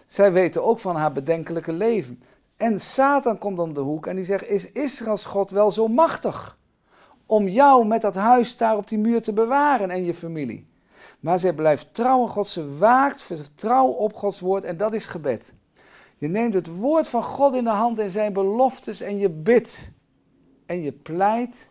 Zij 0.07 0.31
weten 0.31 0.63
ook 0.63 0.79
van 0.79 0.95
haar 0.95 1.11
bedenkelijke 1.11 1.71
leven. 1.71 2.21
En 2.57 2.79
Satan 2.79 3.37
komt 3.37 3.59
om 3.59 3.73
de 3.73 3.79
hoek 3.79 4.05
en 4.05 4.15
die 4.15 4.25
zegt: 4.25 4.49
Is 4.49 4.71
Israëls 4.71 5.25
God 5.25 5.49
wel 5.49 5.71
zo 5.71 5.87
machtig? 5.87 6.57
Om 7.25 7.47
jou 7.47 7.85
met 7.85 8.01
dat 8.01 8.15
huis 8.15 8.57
daar 8.57 8.77
op 8.77 8.87
die 8.87 8.97
muur 8.99 9.21
te 9.21 9.33
bewaren 9.33 9.89
en 9.89 10.03
je 10.03 10.13
familie. 10.13 10.65
Maar 11.19 11.39
zij 11.39 11.53
blijft 11.53 11.93
trouw 11.93 12.21
aan 12.21 12.29
God, 12.29 12.47
ze 12.47 12.77
waakt 12.77 13.21
vertrouw 13.21 13.87
op 13.87 14.13
Gods 14.13 14.39
woord 14.39 14.63
en 14.63 14.77
dat 14.77 14.93
is 14.93 15.05
gebed. 15.05 15.53
Je 16.17 16.27
neemt 16.27 16.53
het 16.53 16.67
woord 16.67 17.07
van 17.07 17.23
God 17.23 17.55
in 17.55 17.63
de 17.63 17.69
hand 17.69 17.99
en 17.99 18.09
zijn 18.09 18.33
beloftes 18.33 19.01
en 19.01 19.17
je 19.17 19.29
bidt. 19.29 19.95
En 20.67 20.81
je 20.81 20.91
pleit 20.91 21.69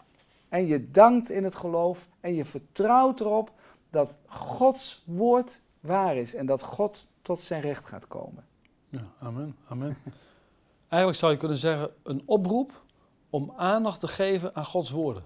en 0.49 0.67
je 0.67 0.91
dankt 0.91 1.31
in 1.31 1.45
het 1.45 1.55
geloof 1.55 2.09
en 2.21 2.35
je 2.35 2.45
vertrouwt 2.45 3.21
erop 3.21 3.53
dat 3.91 4.15
Gods 4.27 5.03
woord 5.07 5.61
waar 5.81 6.17
is 6.17 6.35
en 6.35 6.47
dat 6.47 6.63
God 6.63 7.07
tot 7.23 7.41
zijn 7.41 7.61
recht 7.61 7.89
gaat 7.89 8.07
komen. 8.07 8.45
Ja, 8.89 9.01
amen, 9.19 9.57
amen. 9.69 9.97
Eigenlijk 10.89 11.21
zou 11.21 11.33
je 11.33 11.39
kunnen 11.39 11.57
zeggen 11.57 11.91
een 12.03 12.23
oproep 12.25 12.83
om 13.31 13.53
aandacht 13.57 14.01
te 14.01 14.09
geven 14.09 14.55
aan 14.55 14.65
Gods 14.65 14.91
woorden. 14.91 15.25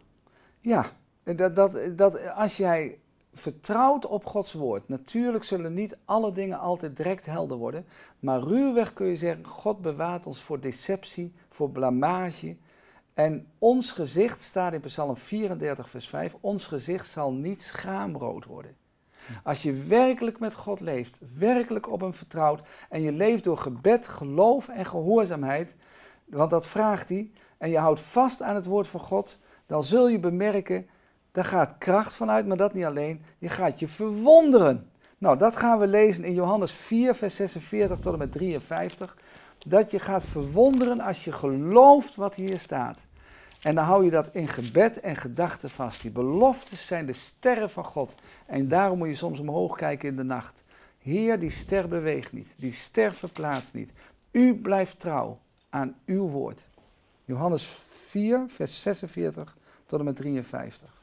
Ja, 0.61 0.93
dat, 1.23 1.57
dat, 1.57 1.99
dat 1.99 2.31
als 2.31 2.57
jij 2.57 2.99
vertrouwt 3.33 4.07
op 4.07 4.27
Gods 4.27 4.53
woord. 4.53 4.89
Natuurlijk 4.89 5.45
zullen 5.45 5.75
niet 5.75 5.99
alle 6.05 6.33
dingen 6.33 6.59
altijd 6.59 6.97
direct 6.97 7.27
helder 7.27 7.57
worden, 7.57 7.87
maar 8.19 8.41
ruwweg 8.41 8.93
kun 8.93 9.07
je 9.07 9.17
zeggen, 9.17 9.47
God 9.47 9.81
bewaart 9.81 10.27
ons 10.27 10.43
voor 10.43 10.61
deceptie, 10.61 11.33
voor 11.49 11.71
blamage. 11.71 12.57
En 13.21 13.47
ons 13.59 13.93
gezicht 13.93 14.43
staat 14.43 14.73
in 14.73 14.81
Psalm 14.81 15.17
34, 15.17 15.91
vers 15.91 16.09
5, 16.09 16.37
ons 16.41 16.67
gezicht 16.67 17.09
zal 17.09 17.33
niet 17.33 17.63
schaamrood 17.63 18.45
worden. 18.45 18.77
Als 19.45 19.63
je 19.63 19.73
werkelijk 19.73 20.39
met 20.39 20.55
God 20.55 20.81
leeft, 20.81 21.19
werkelijk 21.35 21.91
op 21.91 22.01
hem 22.01 22.15
vertrouwt 22.15 22.61
en 22.89 23.03
je 23.03 23.13
leeft 23.13 23.45
door 23.45 23.59
gebed, 23.59 24.07
geloof 24.07 24.69
en 24.69 24.87
gehoorzaamheid, 24.87 25.75
want 26.25 26.51
dat 26.51 26.67
vraagt 26.67 27.09
hij, 27.09 27.31
en 27.59 27.71
je 27.71 27.79
houdt 27.79 28.01
vast 28.01 28.43
aan 28.43 28.55
het 28.55 28.67
woord 28.67 28.89
van 28.89 29.01
God, 29.01 29.39
dan 29.67 29.85
zul 29.85 30.09
je 30.09 30.19
bemerken 30.19 30.87
daar 31.33 31.45
gaat 31.45 31.75
kracht 31.79 32.15
vanuit, 32.15 32.47
maar 32.47 32.57
dat 32.57 32.75
niet 32.75 32.85
alleen. 32.85 33.23
Je 33.39 33.49
gaat 33.49 33.79
je 33.79 33.89
verwonderen. 33.89 34.91
Nou, 35.19 35.39
dat 35.39 35.57
gaan 35.57 35.79
we 35.79 35.87
lezen 35.87 36.25
in 36.25 36.35
Johannes 36.35 36.73
4, 36.73 37.15
vers 37.15 37.35
46 37.35 37.99
tot 37.99 38.13
en 38.13 38.19
met 38.19 38.33
53. 38.33 39.17
Dat 39.67 39.91
je 39.91 39.99
gaat 39.99 40.25
verwonderen 40.25 41.01
als 41.01 41.25
je 41.25 41.33
gelooft 41.33 42.17
wat 42.17 42.35
hier 42.35 42.59
staat. 42.59 43.09
En 43.61 43.75
dan 43.75 43.85
hou 43.85 44.05
je 44.05 44.11
dat 44.11 44.29
in 44.33 44.49
gebed 44.49 45.01
en 45.01 45.17
gedachten 45.17 45.71
vast. 45.71 46.03
Die 46.03 46.11
beloftes 46.11 46.87
zijn 46.87 47.07
de 47.07 47.13
sterren 47.13 47.71
van 47.71 47.85
God. 47.85 48.15
En 48.47 48.69
daarom 48.69 48.99
moet 48.99 49.09
je 49.09 49.15
soms 49.15 49.39
omhoog 49.39 49.77
kijken 49.77 50.09
in 50.09 50.17
de 50.17 50.23
nacht. 50.23 50.63
Heer, 50.99 51.39
die 51.39 51.51
ster 51.51 51.89
beweegt 51.89 52.33
niet. 52.33 52.49
Die 52.57 52.73
ster 52.73 53.15
verplaatst 53.15 53.75
niet. 53.75 53.91
U 54.31 54.55
blijft 54.55 55.01
trouw 55.01 55.39
aan 55.71 55.95
uw 56.07 56.29
woord. 56.29 56.69
Johannes 57.25 57.65
4, 57.89 58.45
vers 58.49 58.81
46 58.83 59.57
tot 59.87 59.99
en 59.99 60.05
met 60.05 60.17
53 60.17 61.01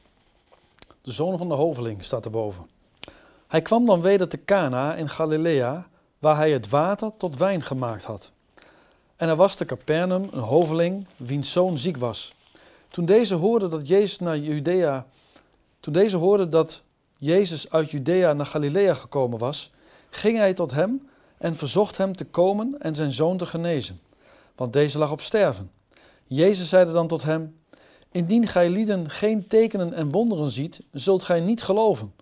de 1.08 1.14
zoon 1.14 1.38
van 1.38 1.48
de 1.48 1.54
hoveling, 1.54 2.04
staat 2.04 2.24
erboven. 2.24 2.68
Hij 3.46 3.62
kwam 3.62 3.86
dan 3.86 4.00
weder 4.00 4.28
te 4.28 4.44
Cana 4.44 4.94
in 4.94 5.08
Galilea, 5.08 5.86
waar 6.18 6.36
hij 6.36 6.50
het 6.50 6.68
water 6.68 7.10
tot 7.16 7.36
wijn 7.36 7.62
gemaakt 7.62 8.04
had. 8.04 8.30
En 9.16 9.28
er 9.28 9.36
was 9.36 9.54
te 9.54 9.64
Capernaum 9.64 10.28
een 10.32 10.40
hoveling, 10.40 11.06
wiens 11.16 11.52
zoon 11.52 11.78
ziek 11.78 11.96
was. 11.96 12.34
Toen 12.88 13.04
deze 13.04 13.34
hoorde 13.34 13.68
dat 13.68 13.88
Jezus 13.88 14.18
naar 14.18 14.38
Judea, 14.38 15.06
toen 15.80 15.92
deze 15.92 16.16
hoorde 16.16 16.48
dat 16.48 16.82
Jezus 17.18 17.70
uit 17.70 17.90
Judea 17.90 18.32
naar 18.32 18.46
Galilea 18.46 18.94
gekomen 18.94 19.38
was, 19.38 19.70
ging 20.10 20.36
hij 20.36 20.54
tot 20.54 20.70
hem 20.70 21.08
en 21.38 21.56
verzocht 21.56 21.96
hem 21.96 22.16
te 22.16 22.24
komen 22.24 22.76
en 22.78 22.94
zijn 22.94 23.12
zoon 23.12 23.36
te 23.36 23.46
genezen, 23.46 24.00
want 24.56 24.72
deze 24.72 24.98
lag 24.98 25.12
op 25.12 25.20
sterven. 25.20 25.70
Jezus 26.26 26.68
zeide 26.68 26.92
dan 26.92 27.06
tot 27.06 27.22
hem: 27.22 27.58
Indien 28.10 28.46
gij 28.46 28.70
lieden 28.70 29.10
geen 29.10 29.46
tekenen 29.46 29.92
en 29.92 30.10
wonderen 30.10 30.50
ziet, 30.50 30.82
zult 30.92 31.22
gij 31.22 31.40
niet 31.40 31.62
geloven. 31.62 32.14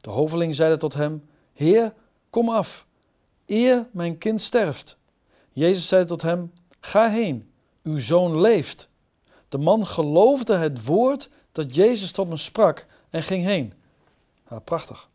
De 0.00 0.10
hoveling 0.10 0.54
zeide 0.54 0.76
tot 0.76 0.94
hem: 0.94 1.24
Heer, 1.52 1.92
kom 2.30 2.48
af, 2.48 2.86
eer 3.46 3.86
mijn 3.90 4.18
kind 4.18 4.40
sterft. 4.40 4.96
Jezus 5.52 5.88
zei 5.88 6.04
tot 6.04 6.22
hem: 6.22 6.52
Ga 6.80 7.08
heen, 7.08 7.50
uw 7.82 7.98
zoon 7.98 8.40
leeft. 8.40 8.88
De 9.52 9.58
man 9.58 9.86
geloofde 9.86 10.54
het 10.54 10.84
woord 10.84 11.28
dat 11.52 11.74
Jezus 11.74 12.10
tot 12.10 12.28
hem 12.28 12.36
sprak 12.36 12.86
en 13.10 13.22
ging 13.22 13.44
heen. 13.44 13.72
Nou, 14.48 14.60
prachtig. 14.60 15.08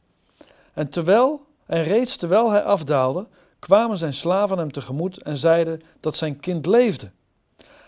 En 0.73 0.89
terwijl, 0.89 1.45
en 1.65 1.83
reeds 1.83 2.15
terwijl 2.15 2.51
hij 2.51 2.63
afdaalde, 2.63 3.27
kwamen 3.59 3.97
zijn 3.97 4.13
slaven 4.13 4.57
hem 4.57 4.71
tegemoet 4.71 5.21
en 5.21 5.37
zeiden 5.37 5.81
dat 5.99 6.15
zijn 6.15 6.39
kind 6.39 6.65
leefde. 6.65 7.11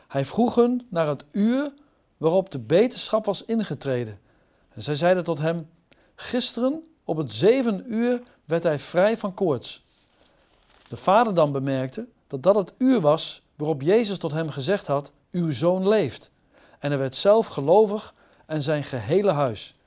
Hij 0.07 0.25
vroeg 0.25 0.55
hun 0.55 0.87
naar 0.89 1.07
het 1.07 1.23
uur 1.31 1.73
waarop 2.17 2.51
de 2.51 2.59
beterschap 2.59 3.25
was 3.25 3.45
ingetreden. 3.45 4.19
En 4.69 4.81
zij 4.81 4.95
zeiden 4.95 5.23
tot 5.23 5.39
hem: 5.39 5.69
Gisteren 6.15 6.85
op 7.03 7.17
het 7.17 7.33
zeven 7.33 7.93
uur 7.93 8.21
werd 8.45 8.63
hij 8.63 8.79
vrij 8.79 9.17
van 9.17 9.33
koorts. 9.33 9.85
De 10.87 10.97
vader 10.97 11.33
dan 11.33 11.51
bemerkte 11.51 12.07
dat 12.27 12.43
dat 12.43 12.55
het 12.55 12.73
uur 12.77 13.01
was 13.01 13.41
waarop 13.55 13.81
Jezus 13.81 14.17
tot 14.17 14.31
hem 14.31 14.49
gezegd 14.49 14.87
had: 14.87 15.11
Uw 15.31 15.51
zoon 15.51 15.87
leeft. 15.87 16.31
En 16.79 16.89
hij 16.89 16.99
werd 16.99 17.15
zelf 17.15 17.47
gelovig 17.47 18.13
en 18.45 18.61
zijn 18.61 18.83
gehele 18.83 19.31
huis. 19.31 19.79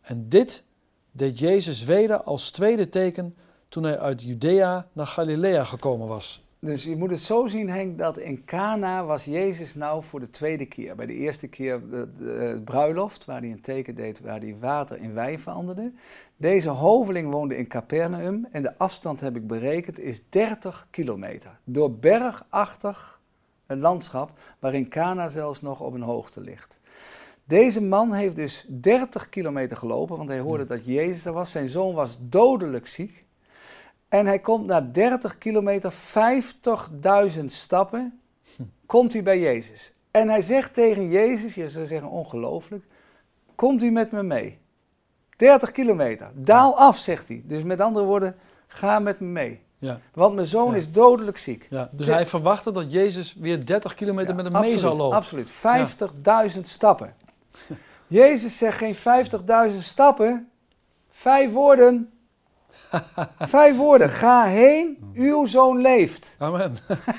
En 0.00 0.28
dit 0.28 0.64
deed 1.12 1.38
Jezus 1.38 1.84
weder 1.84 2.22
als 2.22 2.50
tweede 2.50 2.88
teken 2.88 3.36
toen 3.68 3.82
hij 3.82 3.98
uit 3.98 4.22
Judea 4.22 4.86
naar 4.92 5.06
Galilea 5.06 5.64
gekomen 5.64 6.08
was. 6.08 6.44
Dus 6.58 6.84
je 6.84 6.96
moet 6.96 7.10
het 7.10 7.20
zo 7.20 7.46
zien, 7.46 7.70
Henk, 7.70 7.98
dat 7.98 8.18
in 8.18 8.44
Cana 8.44 9.04
was 9.04 9.24
Jezus 9.24 9.74
nou 9.74 10.02
voor 10.02 10.20
de 10.20 10.30
tweede 10.30 10.66
keer. 10.66 10.94
Bij 10.94 11.06
de 11.06 11.14
eerste 11.14 11.46
keer 11.46 11.80
de, 11.90 12.60
bruiloft, 12.64 13.24
waar 13.24 13.40
hij 13.40 13.50
een 13.50 13.60
teken 13.60 13.94
deed, 13.94 14.20
waar 14.20 14.40
hij 14.40 14.56
water 14.60 14.98
in 14.98 15.14
wijn 15.14 15.38
veranderde. 15.38 15.92
Deze 16.36 16.68
hoveling 16.68 17.30
woonde 17.30 17.56
in 17.56 17.66
Capernaum 17.66 18.46
en 18.52 18.62
de 18.62 18.78
afstand 18.78 19.20
heb 19.20 19.36
ik 19.36 19.46
berekend 19.46 19.98
is 19.98 20.20
30 20.28 20.86
kilometer. 20.90 21.58
Door 21.64 21.92
bergachtig 21.92 23.20
een 23.66 23.80
landschap, 23.80 24.38
waarin 24.58 24.88
Cana 24.88 25.28
zelfs 25.28 25.60
nog 25.60 25.80
op 25.80 25.94
een 25.94 26.02
hoogte 26.02 26.40
ligt. 26.40 26.78
Deze 27.44 27.82
man 27.82 28.12
heeft 28.12 28.36
dus 28.36 28.66
30 28.68 29.28
kilometer 29.28 29.76
gelopen, 29.76 30.16
want 30.16 30.28
hij 30.28 30.38
hoorde 30.38 30.66
dat 30.66 30.84
Jezus 30.84 31.24
er 31.24 31.32
was. 31.32 31.50
Zijn 31.50 31.68
zoon 31.68 31.94
was 31.94 32.18
dodelijk 32.20 32.86
ziek. 32.86 33.26
En 34.08 34.26
hij 34.26 34.38
komt 34.38 34.66
na 34.66 34.80
30 34.80 35.38
kilometer, 35.38 35.92
50.000 37.38 37.44
stappen, 37.44 38.20
komt 38.86 39.12
hij 39.12 39.22
bij 39.22 39.40
Jezus. 39.40 39.92
En 40.10 40.28
hij 40.28 40.42
zegt 40.42 40.74
tegen 40.74 41.08
Jezus, 41.08 41.54
je 41.54 41.68
zou 41.68 41.86
zeggen 41.86 42.08
ongelooflijk, 42.08 42.84
komt 43.54 43.82
u 43.82 43.90
met 43.90 44.12
me 44.12 44.22
mee? 44.22 44.58
30 45.36 45.72
kilometer. 45.72 46.30
Daal 46.34 46.78
af, 46.78 46.96
zegt 46.98 47.28
hij. 47.28 47.42
Dus 47.44 47.62
met 47.62 47.80
andere 47.80 48.04
woorden, 48.04 48.36
ga 48.66 48.98
met 48.98 49.20
me 49.20 49.26
mee. 49.26 49.60
Ja. 49.86 50.00
Want 50.14 50.34
mijn 50.34 50.46
zoon 50.46 50.70
Ja. 50.70 50.76
is 50.76 50.90
dodelijk 50.90 51.36
ziek. 51.38 51.66
Ja. 51.70 51.88
Dus 51.92 52.06
hij 52.06 52.26
verwachtte 52.26 52.70
dat 52.72 52.92
Jezus 52.92 53.34
weer 53.34 53.66
30 53.66 53.94
kilometer 53.94 54.34
met 54.34 54.44
hem 54.52 54.60
mee 54.60 54.78
zou 54.78 54.96
lopen. 54.96 55.16
Absoluut. 55.16 55.50
50.000 55.50 56.60
stappen. 56.60 57.14
Jezus 58.06 58.58
zegt 58.58 58.78
geen 58.78 58.96
50.000 59.72 59.78
stappen. 59.78 60.50
Vijf 61.10 61.52
woorden. 61.52 62.10
Vijf 63.38 63.76
woorden. 63.76 64.10
Ga 64.10 64.44
heen, 64.44 65.10
uw 65.12 65.46
zoon 65.46 65.78
leeft. 65.80 66.34
Amen. 66.38 66.76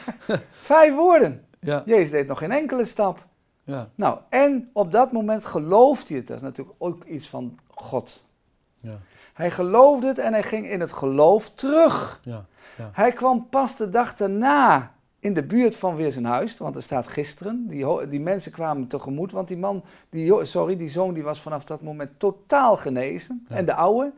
Vijf 0.51 0.95
woorden. 0.95 1.45
Ja, 1.59 1.83
Jezus 1.86 2.12
deed 2.12 2.27
nog 2.27 2.38
geen 2.38 2.51
enkele 2.51 2.86
stap. 2.86 3.25
ja, 3.63 3.89
Nou, 3.95 4.19
en 4.29 4.69
op 4.74 4.91
dat 4.91 5.12
moment 5.12 5.45
gelooft 5.45 6.07
hij 6.09 6.17
het. 6.17 6.27
Dat 6.27 6.36
is 6.36 6.41
natuurlijk 6.43 6.75
ook 6.79 7.03
iets 7.03 7.27
van 7.29 7.57
God. 7.67 8.24
ja, 8.79 9.00
Hij 9.38 9.51
geloofde 9.51 10.08
het 10.08 10.17
en 10.17 10.34
hij 10.34 10.44
ging 10.44 10.70
in 10.70 10.79
het 10.79 10.91
geloof 10.91 11.50
terug. 11.50 12.20
ja. 12.24 12.46
Hij 12.91 13.12
kwam 13.12 13.50
pas 13.50 13.75
de 13.75 13.89
dag 13.89 14.15
daarna 14.15 14.91
in 15.20 15.34
de 15.34 15.44
buurt 15.44 15.75
van 15.75 15.96
weer 15.96 16.12
zijn 16.12 16.25
huis, 16.25 16.58
want 16.58 16.75
er 16.75 16.82
staat 16.82 17.08
gisteren. 17.08 17.67
Die, 17.67 18.08
die 18.08 18.20
mensen 18.20 18.51
kwamen 18.51 18.77
hem 18.77 18.88
tegemoet, 18.88 19.32
want 19.32 19.48
die 19.48 19.58
man, 19.58 19.84
die, 20.10 20.46
sorry, 20.46 20.77
die 20.77 20.89
zoon 20.89 21.13
die 21.13 21.24
was 21.24 21.41
vanaf 21.41 21.63
dat 21.63 21.82
moment 21.82 22.10
totaal 22.17 22.77
genezen. 22.77 23.46
Ja. 23.50 23.56
En 23.56 23.65
de 23.65 23.74
oude. 23.74 24.12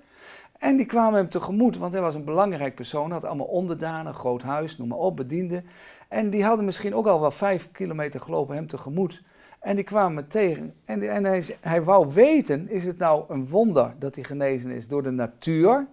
En 0.58 0.78
die 0.78 0.86
kwamen 0.86 1.20
hem 1.20 1.30
tegemoet, 1.30 1.78
want 1.78 1.94
hij 1.94 2.02
was 2.02 2.16
een 2.16 2.24
belangrijk 2.24 2.76
persoon, 2.76 3.12
had 3.12 3.26
allemaal 3.26 3.46
onderdanen, 3.46 4.14
groot 4.14 4.42
huis, 4.42 4.78
noem 4.78 4.88
maar 4.88 4.98
op, 4.98 5.16
bedienden. 5.16 5.66
En 6.08 6.30
die 6.30 6.44
hadden 6.44 6.66
misschien 6.66 6.96
ook 6.96 7.08
al 7.08 7.20
wel 7.20 7.32
vijf 7.32 7.72
kilometer 7.72 8.20
gelopen 8.20 8.56
hem 8.56 8.68
tegemoet. 8.68 9.22
En 9.60 9.76
die 9.76 9.84
kwamen 9.86 10.14
me 10.14 10.28
tegen. 10.28 10.74
En, 10.86 11.00
die- 11.00 11.10
en 11.10 11.24
hij, 11.24 11.44
hij 11.62 11.84
wou 11.84 12.14
weten, 12.14 12.70
is 12.70 12.86
het 12.86 12.98
nou 12.98 13.24
een 13.28 13.48
wonder 13.48 13.94
dat 14.00 14.16
hij 14.16 14.24
genezen 14.24 14.70
is 14.72 14.88
door 14.88 15.04
de 15.04 15.12
natuur? 15.12 15.88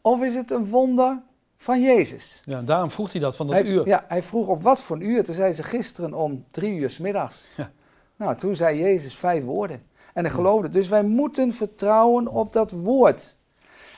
Of 0.00 0.22
is 0.22 0.34
het 0.34 0.50
een 0.50 0.68
wonder 0.68 1.22
van 1.56 1.80
Jezus? 1.82 2.42
ja. 2.44 2.62
Daarom 2.62 2.90
vroeg 2.90 3.12
hij 3.12 3.20
dat 3.20 3.36
van 3.36 3.46
dat 3.46 3.56
hij, 3.56 3.64
uur. 3.64 3.86
Ja, 3.86 4.04
hij 4.08 4.22
vroeg 4.22 4.48
op 4.48 4.62
wat 4.62 4.80
voor 4.82 4.96
een 4.96 5.08
uur. 5.08 5.24
Toen 5.24 5.34
zei 5.34 5.52
ze 5.52 5.62
gisteren 5.62 6.14
om 6.14 6.44
drie 6.50 6.78
uur 6.78 6.90
's 6.90 6.98
middags. 6.98 7.46
Ja. 7.56 7.70
Nou, 8.16 8.34
toen 8.36 8.56
zei 8.56 8.78
Jezus 8.78 9.16
vijf 9.16 9.44
woorden. 9.44 9.82
En 10.14 10.22
hij 10.24 10.30
geloofde. 10.32 10.68
Dus 10.68 10.88
wij 10.88 11.02
moeten 11.02 11.52
vertrouwen 11.52 12.28
op 12.28 12.52
dat 12.52 12.70
woord. 12.70 13.36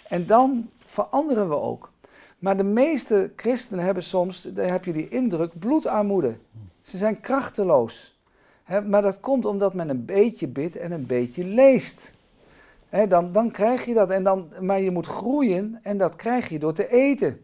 En 0.09 0.27
dan 0.27 0.71
veranderen 0.79 1.49
we 1.49 1.55
ook. 1.57 1.93
Maar 2.39 2.57
de 2.57 2.63
meeste 2.65 3.33
christenen 3.37 3.85
hebben 3.85 4.03
soms, 4.03 4.43
daar 4.43 4.71
heb 4.71 4.85
je 4.85 4.93
die 4.93 5.09
indruk, 5.09 5.59
bloedarmoede. 5.59 6.37
Ze 6.81 6.97
zijn 6.97 7.21
krachteloos. 7.21 8.18
Maar 8.87 9.03
dat 9.03 9.21
komt 9.21 9.45
omdat 9.45 9.75
men 9.75 9.89
een 9.89 10.05
beetje 10.05 10.49
bidt 10.49 10.77
en 10.77 10.93
een 10.93 11.07
beetje 11.07 11.45
leest. 11.45 12.13
Dan, 13.09 13.33
dan 13.33 13.51
krijg 13.51 13.85
je 13.85 13.95
dat. 13.95 14.11
En 14.11 14.23
dan, 14.23 14.49
maar 14.61 14.81
je 14.81 14.91
moet 14.91 15.07
groeien 15.07 15.79
en 15.83 15.99
dat 15.99 16.17
krijg 16.17 16.49
je 16.49 16.59
door 16.59 16.73
te 16.73 16.89
eten. 16.89 17.43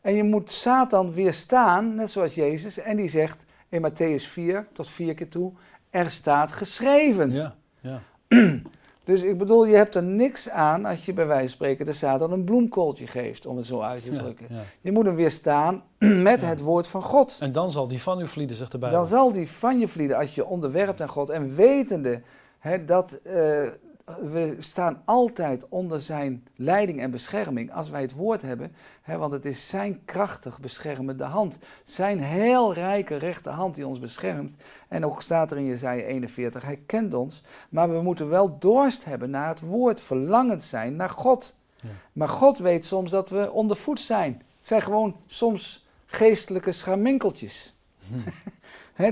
En 0.00 0.14
je 0.14 0.24
moet 0.24 0.52
Satan 0.52 1.12
weerstaan, 1.12 1.94
net 1.94 2.10
zoals 2.10 2.34
Jezus. 2.34 2.78
En 2.78 2.96
die 2.96 3.08
zegt 3.08 3.38
in 3.68 3.90
Matthäus 3.90 4.24
4 4.28 4.66
tot 4.72 4.88
vier 4.88 5.14
keer 5.14 5.28
toe, 5.28 5.52
er 5.90 6.10
staat 6.10 6.52
geschreven. 6.52 7.32
Ja, 7.32 7.54
ja, 7.80 8.02
Dus 9.04 9.20
ik 9.22 9.38
bedoel, 9.38 9.64
je 9.64 9.76
hebt 9.76 9.94
er 9.94 10.02
niks 10.02 10.48
aan 10.50 10.84
als 10.84 11.04
je 11.06 11.12
bij 11.12 11.26
wijze 11.26 11.40
van 11.42 11.50
spreken 11.50 11.86
de 11.86 11.92
Satan 11.92 12.32
een 12.32 12.44
bloemkooltje 12.44 13.06
geeft, 13.06 13.46
om 13.46 13.56
het 13.56 13.66
zo 13.66 13.80
uit 13.80 14.04
te 14.04 14.12
drukken. 14.12 14.46
ja. 14.50 14.62
Je 14.80 14.92
moet 14.92 15.06
hem 15.06 15.14
weerstaan 15.14 15.82
met 15.98 16.40
Ja. 16.40 16.46
het 16.46 16.60
woord 16.60 16.86
van 16.86 17.02
God. 17.02 17.36
En 17.40 17.52
dan 17.52 17.72
zal 17.72 17.88
die 17.88 18.02
van 18.02 18.20
u 18.20 18.28
vlieden, 18.28 18.56
zegt 18.56 18.72
de 18.72 18.78
Bijbel. 18.78 18.98
Dan 18.98 19.06
zal 19.08 19.32
die 19.32 19.48
van 19.50 19.78
je 19.78 19.88
vlieden 19.88 20.16
als 20.16 20.34
je 20.34 20.46
onderwerpt 20.46 21.00
aan 21.00 21.08
God. 21.08 21.30
En 21.30 21.54
wetende 21.54 22.22
hè, 22.58 22.84
dat 22.84 23.12
eh, 23.12 23.68
we 24.16 24.56
staan 24.58 25.02
altijd 25.04 25.68
onder 25.68 26.00
zijn 26.00 26.46
leiding 26.56 27.00
en 27.00 27.10
bescherming 27.10 27.72
als 27.72 27.90
wij 27.90 28.00
het 28.00 28.12
woord 28.12 28.42
hebben. 28.42 28.72
Hè, 29.02 29.16
want 29.16 29.32
het 29.32 29.44
is 29.44 29.68
zijn 29.68 30.00
krachtig 30.04 30.60
beschermende 30.60 31.24
hand. 31.24 31.58
Zijn 31.84 32.20
heel 32.20 32.74
rijke 32.74 33.16
rechterhand 33.16 33.74
die 33.74 33.86
ons 33.86 33.98
beschermt. 33.98 34.62
En 34.88 35.04
ook 35.04 35.22
staat 35.22 35.50
er 35.50 35.56
in 35.56 35.64
Jezaja 35.64 36.02
41, 36.02 36.62
hij 36.62 36.80
kent 36.86 37.14
ons. 37.14 37.42
Maar 37.68 37.90
we 37.90 38.02
moeten 38.02 38.28
wel 38.28 38.58
dorst 38.58 39.04
hebben 39.04 39.30
naar 39.30 39.48
het 39.48 39.60
woord. 39.60 40.00
Verlangend 40.00 40.62
zijn 40.62 40.96
naar 40.96 41.10
God. 41.10 41.54
Ja. 41.80 41.88
Maar 42.12 42.28
God 42.28 42.58
weet 42.58 42.84
soms 42.84 43.10
dat 43.10 43.30
we 43.30 43.50
ondervoed 43.52 44.00
zijn. 44.00 44.32
Het 44.58 44.66
zijn 44.68 44.82
gewoon 44.82 45.16
soms 45.26 45.86
geestelijke 46.06 46.72
schaminkeltjes. 46.72 47.74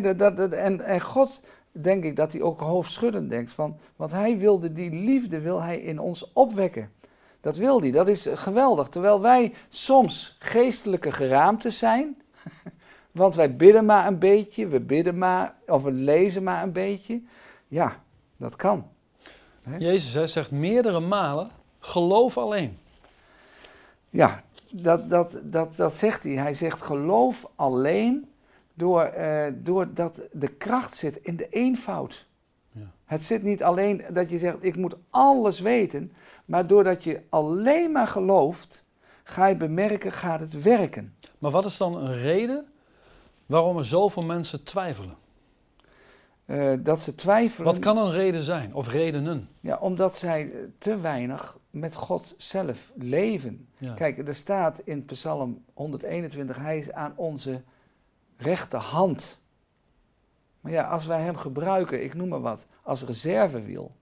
Dat, 0.03 0.19
dat, 0.19 0.37
dat- 0.37 0.53
en, 0.53 0.81
en 0.81 1.01
God, 1.01 1.41
denk 1.83 2.05
ik, 2.05 2.17
dat 2.17 2.33
hij 2.33 2.43
ook 2.43 2.61
hoofdschuddend 2.61 3.31
denkt. 3.31 3.53
Van, 3.53 3.79
want 3.97 4.11
hij 4.13 4.39
wilde 4.39 4.73
die 4.73 4.91
liefde, 4.91 5.41
wil 5.41 5.63
hij 5.63 5.79
in 5.79 5.99
ons 5.99 6.33
opwekken. 6.33 6.91
Dat 7.41 7.57
wil 7.57 7.81
hij, 7.81 7.91
dat 7.91 8.09
is 8.09 8.27
geweldig. 8.35 8.89
Terwijl 8.89 9.21
wij 9.21 9.55
soms 9.69 10.37
geestelijke 10.39 11.13
geraamtes 11.13 11.79
zijn. 11.79 12.17
Want 13.13 13.35
wij 13.35 13.57
bidden 13.57 13.85
maar 13.85 14.07
een 14.07 14.19
beetje, 14.19 14.67
we 14.67 14.81
bidden 14.81 15.19
maar, 15.19 15.55
of 15.67 15.83
we 15.83 15.93
lezen 15.93 16.43
maar 16.43 16.63
een 16.63 16.73
beetje. 16.73 17.23
Ja, 17.69 18.03
dat 18.37 18.57
kan. 18.57 18.87
Jezus 19.79 20.15
hè, 20.15 20.27
zegt 20.27 20.51
meerdere 20.51 21.01
malen, 21.01 21.51
geloof 21.79 22.39
alleen. 22.39 22.79
Ja, 24.09 24.43
dat, 24.71 25.11
dat, 25.11 25.33
dat, 25.43 25.77
dat 25.77 25.97
zegt 25.97 26.23
hij. 26.23 26.33
Hij 26.33 26.55
zegt 26.55 26.83
geloof 26.83 27.47
alleen 27.55 28.29
door, 28.79 29.03
eh, 29.03 29.53
doordat 29.55 30.21
de 30.33 30.49
kracht 30.49 30.97
zit 30.97 31.17
in 31.17 31.37
de 31.37 31.47
eenvoud. 31.49 32.27
Ja. 32.73 32.91
Het 33.05 33.25
zit 33.25 33.43
niet 33.43 33.63
alleen 33.63 34.05
dat 34.13 34.31
je 34.31 34.39
zegt 34.39 34.65
ik 34.65 34.77
moet 34.77 34.97
alles 35.11 35.61
weten, 35.61 36.13
maar 36.45 36.67
doordat 36.67 37.05
je 37.05 37.23
alleen 37.29 37.93
maar 37.93 38.09
gelooft, 38.09 38.85
ga 39.23 39.47
je 39.47 39.57
bemerken, 39.57 40.13
gaat 40.13 40.41
het 40.41 40.63
werken. 40.63 41.15
Maar 41.39 41.51
wat 41.51 41.65
is 41.65 41.77
dan 41.77 41.97
een 41.97 42.13
reden 42.13 42.67
waarom 43.47 43.79
er 43.79 43.85
zoveel 43.85 44.23
mensen 44.23 44.65
twijfelen? 44.65 45.17
Eh, 46.45 46.73
dat 46.79 47.01
ze 47.01 47.15
twijfelen. 47.15 47.67
Wat 47.67 47.79
kan 47.79 47.99
een 47.99 48.11
reden 48.11 48.43
zijn, 48.43 48.75
of 48.75 48.93
redenen? 48.93 49.49
Ja, 49.61 49.77
omdat 49.77 50.17
zij 50.17 50.53
te 50.79 51.01
weinig 51.01 51.59
met 51.71 51.95
God 51.95 52.35
zelf 52.37 52.93
leven. 52.97 53.69
Ja. 53.79 53.95
Kijk, 53.95 54.29
er 54.29 54.35
staat 54.35 54.81
in 54.85 55.05
Psalm 55.05 55.65
121, 55.75 56.59
hij 56.59 56.79
is 56.79 56.93
aan 56.93 57.13
onze 57.17 57.63
rechterhand. 58.39 59.41
Maar 60.61 60.73
ja, 60.73 60.89
als 60.89 61.07
wij 61.07 61.21
hem 61.21 61.37
gebruiken, 61.37 62.05
ik 62.05 62.15
noem 62.15 62.29
maar 62.29 62.41
wat, 62.41 62.67
als 62.83 63.05
reservewiel. 63.05 63.97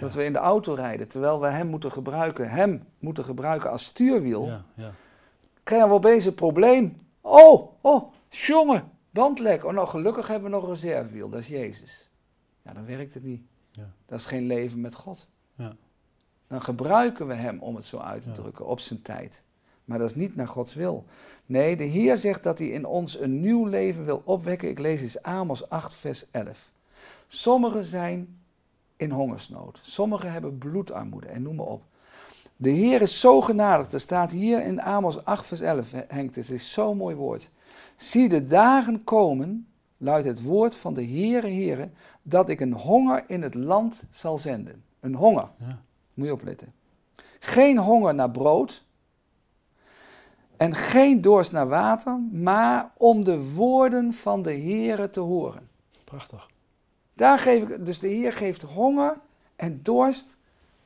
Dat 0.00 0.14
we 0.14 0.24
in 0.24 0.32
de 0.32 0.38
auto 0.38 0.74
rijden, 0.74 1.08
terwijl 1.08 1.40
we 1.40 1.46
hem 1.46 1.66
moeten 1.66 1.92
gebruiken, 1.92 2.50
hem 2.50 2.82
moeten 2.98 3.24
gebruiken 3.24 3.70
als 3.70 3.84
stuurwiel. 3.84 4.46
Ja, 4.46 4.64
ja. 4.74 4.92
Krijgen 5.62 5.88
we 5.88 5.94
opeens 5.94 6.24
een 6.24 6.34
probleem. 6.34 7.06
Oh, 7.20 7.72
oh, 7.80 8.12
jongen, 8.28 8.90
bandlek. 9.10 9.64
Oh, 9.64 9.72
nou, 9.72 9.88
gelukkig 9.88 10.26
hebben 10.26 10.50
we 10.50 10.56
nog 10.56 10.64
een 10.64 10.70
reservewiel, 10.70 11.28
dat 11.28 11.40
is 11.40 11.48
Jezus. 11.48 12.10
Ja, 12.62 12.72
dan 12.72 12.86
werkt 12.86 13.14
het 13.14 13.22
niet. 13.22 13.42
Ja. 13.70 13.90
Dat 14.06 14.18
is 14.18 14.24
geen 14.24 14.46
leven 14.46 14.80
met 14.80 14.94
God. 14.94 15.28
Ja. 15.56 15.76
Dan 16.46 16.62
gebruiken 16.62 17.26
we 17.26 17.34
hem, 17.34 17.58
om 17.62 17.76
het 17.76 17.84
zo 17.84 17.98
uit 17.98 18.22
te 18.22 18.30
drukken, 18.30 18.66
op 18.66 18.80
zijn 18.80 19.02
tijd. 19.02 19.42
Maar 19.88 19.98
dat 19.98 20.08
is 20.08 20.14
niet 20.14 20.36
naar 20.36 20.48
Gods 20.48 20.74
wil. 20.74 21.04
Nee, 21.46 21.76
de 21.76 21.84
Heer 21.84 22.16
zegt 22.16 22.42
dat 22.42 22.58
hij 22.58 22.66
in 22.66 22.84
ons 22.84 23.20
een 23.20 23.40
nieuw 23.40 23.66
leven 23.66 24.04
wil 24.04 24.22
opwekken. 24.24 24.68
Ik 24.68 24.78
lees 24.78 25.00
eens 25.00 25.22
Amos 25.22 25.68
8, 25.68 25.94
vers 25.94 26.24
11. 26.30 26.70
Sommigen 27.28 27.84
zijn 27.84 28.38
in 28.96 29.10
hongersnood. 29.10 29.78
Sommigen 29.82 30.32
hebben 30.32 30.58
bloedarmoede 30.58 31.26
en 31.26 31.42
noem 31.42 31.54
maar 31.54 31.66
op. 31.66 31.82
De 32.56 32.70
Heer 32.70 33.02
is 33.02 33.20
zo 33.20 33.40
genadig. 33.40 33.92
Er 33.92 34.00
staat 34.00 34.30
hier 34.30 34.64
in 34.64 34.82
Amos 34.82 35.24
8, 35.24 35.46
vers 35.46 35.60
11, 35.60 35.92
Henk, 36.08 36.34
het 36.34 36.50
is 36.50 36.72
zo'n 36.72 36.96
mooi 36.96 37.14
woord. 37.14 37.50
Zie 37.96 38.28
de 38.28 38.46
dagen 38.46 39.04
komen, 39.04 39.66
luidt 39.96 40.26
het 40.26 40.42
woord 40.42 40.74
van 40.76 40.94
de 40.94 41.04
Heere, 41.04 41.46
Heere, 41.46 41.88
dat 42.22 42.48
ik 42.48 42.60
een 42.60 42.72
honger 42.72 43.24
in 43.26 43.42
het 43.42 43.54
land 43.54 44.02
zal 44.10 44.38
zenden. 44.38 44.82
Een 45.00 45.14
honger. 45.14 45.48
Ja. 45.58 45.82
Moet 46.14 46.26
je 46.26 46.32
opletten. 46.32 46.72
Geen 47.38 47.78
honger 47.78 48.14
naar 48.14 48.30
brood. 48.30 48.86
En 50.58 50.74
geen 50.74 51.20
dorst 51.20 51.52
naar 51.52 51.68
water, 51.68 52.18
maar 52.32 52.90
om 52.96 53.24
de 53.24 53.52
woorden 53.52 54.12
van 54.12 54.42
de 54.42 54.52
Heere 54.52 55.10
te 55.10 55.20
horen. 55.20 55.68
Prachtig. 56.04 56.48
Daar 57.14 57.38
geef 57.38 57.68
ik, 57.68 57.86
dus 57.86 57.98
de 57.98 58.08
Heer 58.08 58.32
geeft 58.32 58.62
honger 58.62 59.16
en 59.56 59.80
dorst 59.82 60.36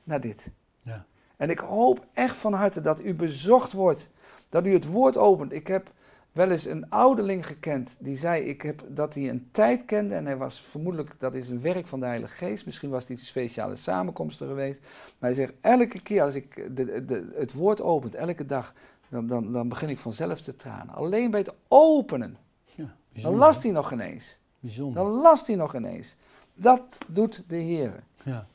naar 0.04 0.20
dit. 0.20 0.46
Ja. 0.82 1.04
En 1.36 1.50
ik 1.50 1.58
hoop 1.58 2.06
echt 2.12 2.36
van 2.36 2.52
harte 2.52 2.80
dat 2.80 3.00
u 3.00 3.14
bezocht 3.14 3.72
wordt, 3.72 4.08
dat 4.48 4.66
u 4.66 4.72
het 4.72 4.86
woord 4.86 5.16
opent. 5.16 5.52
Ik 5.52 5.66
heb 5.66 5.90
wel 6.32 6.50
eens 6.50 6.64
een 6.64 6.90
ouderling 6.90 7.46
gekend 7.46 7.94
die 7.98 8.16
zei 8.16 8.42
ik 8.42 8.62
heb, 8.62 8.84
dat 8.88 9.14
hij 9.14 9.28
een 9.28 9.48
tijd 9.52 9.84
kende 9.84 10.14
en 10.14 10.26
hij 10.26 10.36
was 10.36 10.60
vermoedelijk, 10.60 11.14
dat 11.18 11.34
is 11.34 11.48
een 11.48 11.60
werk 11.60 11.86
van 11.86 12.00
de 12.00 12.06
Heilige 12.06 12.34
Geest. 12.34 12.66
Misschien 12.66 12.90
was 12.90 13.02
het 13.02 13.10
iets 13.10 13.26
speciale 13.26 13.76
samenkomsten 13.76 14.46
geweest. 14.46 14.80
Maar 14.80 15.30
hij 15.30 15.34
zegt 15.34 15.52
elke 15.60 16.02
keer 16.02 16.22
als 16.22 16.34
ik 16.34 16.76
de, 16.76 17.04
de, 17.04 17.32
het 17.34 17.52
woord 17.52 17.80
opent, 17.80 18.14
elke 18.14 18.46
dag, 18.46 18.74
dan, 19.12 19.26
dan, 19.26 19.52
dan 19.52 19.68
begin 19.68 19.88
ik 19.88 19.98
vanzelf 19.98 20.40
te 20.40 20.56
tranen. 20.56 20.94
Alleen 20.94 21.30
bij 21.30 21.40
het 21.40 21.54
openen, 21.68 22.36
Ja, 22.74 22.94
dan 23.12 23.34
last 23.34 23.62
hij 23.62 23.72
nog 23.72 23.92
ineens. 23.92 24.36
Bijzonder. 24.60 25.02
Dan 25.02 25.12
last 25.12 25.46
hij 25.46 25.56
nog 25.56 25.74
ineens. 25.74 26.16
Dat 26.54 26.98
doet 27.06 27.42
de 27.46 27.56
Heer. 27.56 28.02
Ja. 28.22 28.46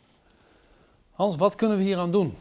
Hans, 1.12 1.36
wat 1.36 1.56
kunnen 1.56 1.78
we 1.78 1.84
hier 1.84 1.98
aan 1.98 2.12
doen? 2.12 2.34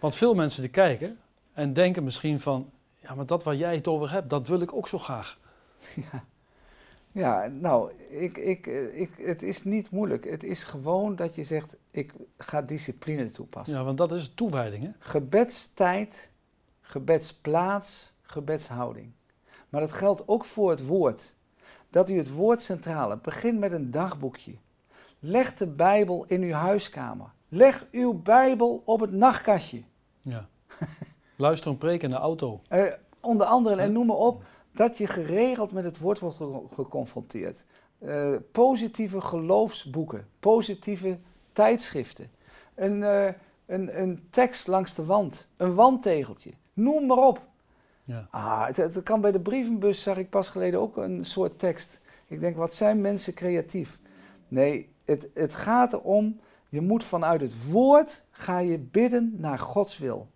Want 0.00 0.14
veel 0.14 0.34
mensen 0.34 0.62
die 0.62 0.70
kijken 0.70 1.18
en 1.52 1.72
denken 1.72 2.04
misschien 2.04 2.40
van, 2.40 2.70
ja, 2.96 3.14
maar 3.14 3.26
dat 3.26 3.42
waar 3.42 3.56
jij 3.56 3.74
het 3.74 3.88
over 3.88 4.12
hebt, 4.12 4.30
dat 4.30 4.48
wil 4.48 4.60
ik 4.60 4.72
ook 4.72 4.88
zo 4.88 4.98
graag. 4.98 5.38
Ja, 5.94 6.24
ja 7.12 7.46
nou, 7.46 7.92
ik, 8.08 8.38
ik, 8.38 8.66
ik, 8.92 9.10
het 9.16 9.42
is 9.42 9.64
niet 9.64 9.90
moeilijk. 9.90 10.30
Het 10.30 10.44
is 10.44 10.64
gewoon 10.64 11.16
dat 11.16 11.34
je 11.34 11.44
zegt, 11.44 11.76
ik 11.90 12.12
ga 12.38 12.62
discipline 12.62 13.30
toepassen. 13.30 13.76
Ja, 13.76 13.84
want 13.84 13.98
dat 13.98 14.12
is 14.12 14.32
toewijding, 14.34 14.84
hè? 14.84 14.90
Gebedstijd, 14.98 16.30
gebedsplaats, 16.90 18.12
gebedshouding. 18.22 19.12
Maar 19.68 19.80
dat 19.80 19.92
geldt 19.92 20.28
ook 20.28 20.44
voor 20.44 20.70
het 20.70 20.86
woord. 20.86 21.34
Dat 21.90 22.10
u 22.10 22.16
het 22.16 22.30
woord 22.30 22.62
centraal 22.62 23.10
hebt. 23.10 23.22
Begin 23.22 23.58
met 23.58 23.72
een 23.72 23.90
dagboekje. 23.90 24.54
Leg 25.18 25.54
de 25.54 25.66
Bijbel 25.66 26.24
in 26.24 26.42
uw 26.42 26.52
huiskamer. 26.52 27.32
Leg 27.48 27.86
uw 27.90 28.22
Bijbel 28.22 28.82
op 28.84 29.00
het 29.00 29.12
nachtkastje. 29.12 29.82
Ja. 30.22 30.48
Luister 31.36 31.70
een 31.70 31.78
preek 31.78 32.02
in 32.02 32.10
de 32.10 32.16
auto. 32.16 32.60
Eh, 32.68 32.92
onder 33.20 33.46
andere, 33.46 33.80
en 33.80 33.92
noem 33.92 34.06
maar 34.06 34.16
op, 34.16 34.42
dat 34.72 34.98
je 34.98 35.06
geregeld 35.06 35.72
met 35.72 35.84
het 35.84 35.98
woord 35.98 36.18
wordt 36.18 36.38
geconfronteerd. 36.74 37.64
Uh, 37.98 38.36
positieve 38.52 39.20
geloofsboeken, 39.20 40.28
positieve 40.38 41.18
tijdschriften, 41.52 42.30
een, 42.74 43.00
uh, 43.00 43.26
een, 43.66 44.00
een 44.00 44.26
tekst 44.30 44.66
langs 44.66 44.94
de 44.94 45.04
wand, 45.04 45.46
een 45.56 45.74
wandtegeltje, 45.74 46.50
noem 46.82 47.06
maar 47.06 47.26
op. 47.26 47.48
Ja. 48.04 48.28
Ah, 48.30 48.66
het, 48.66 48.76
het, 48.76 49.02
kan 49.02 49.20
bij 49.20 49.32
de 49.32 49.40
brievenbus, 49.40 50.02
zag 50.02 50.16
ik 50.16 50.30
pas 50.30 50.48
geleden 50.48 50.80
ook 50.80 50.96
een 50.96 51.24
soort 51.24 51.58
tekst. 51.58 51.98
Ik 52.26 52.40
denk, 52.40 52.56
wat 52.56 52.74
zijn 52.74 53.00
mensen 53.00 53.34
creatief? 53.34 53.98
Nee, 54.48 54.88
het, 55.04 55.28
het 55.34 55.54
gaat 55.54 55.92
erom, 55.92 56.40
je 56.68 56.80
moet 56.80 57.04
vanuit 57.04 57.40
het 57.40 57.70
woord, 57.70 58.22
ga 58.30 58.58
je 58.58 58.78
bidden 58.78 59.34
naar 59.36 59.58
Gods 59.58 59.98
wil. 59.98 60.28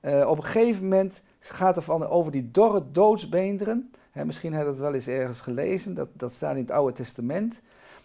Uh, 0.00 0.28
op 0.28 0.36
een 0.36 0.44
gegeven 0.44 0.82
moment 0.82 1.20
gaat 1.38 1.76
het 1.76 1.84
van, 1.84 2.06
over 2.06 2.32
die 2.32 2.50
dorre 2.50 2.90
doodsbeenderen. 2.92 3.90
Hè, 4.10 4.24
misschien 4.24 4.52
heb 4.52 4.62
je 4.62 4.68
dat 4.68 4.78
wel 4.78 4.94
eens 4.94 5.06
ergens 5.06 5.40
gelezen, 5.40 5.94
dat, 5.94 6.08
dat 6.12 6.32
staat 6.32 6.54
in 6.56 6.62
het 6.62 6.70
Oude 6.70 6.92
Testament. 6.92 7.60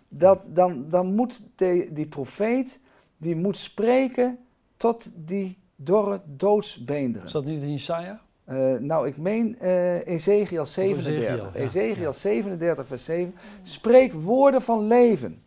Dat, 0.07 0.43
dan, 0.47 0.89
dan 0.89 1.15
moet 1.15 1.41
de, 1.55 1.89
die 1.91 2.07
profeet, 2.07 2.79
die 3.17 3.35
moet 3.35 3.57
spreken 3.57 4.39
tot 4.77 5.09
die 5.13 5.57
dorre 5.75 6.21
doodsbeenderen. 6.25 7.25
Is 7.25 7.31
dat 7.31 7.45
niet 7.45 7.63
in 7.63 7.71
Jesaja? 7.71 8.21
Uh, 8.49 8.73
nou, 8.79 9.07
ik 9.07 9.17
meen 9.17 9.57
uh, 9.61 10.07
Ezekiel 10.07 10.65
37. 10.65 11.55
Ezekiel, 11.55 12.13
37, 12.13 12.87
vers 12.87 13.03
7. 13.03 13.35
Spreek 13.61 14.13
woorden 14.13 14.61
van 14.61 14.87
leven. 14.87 15.43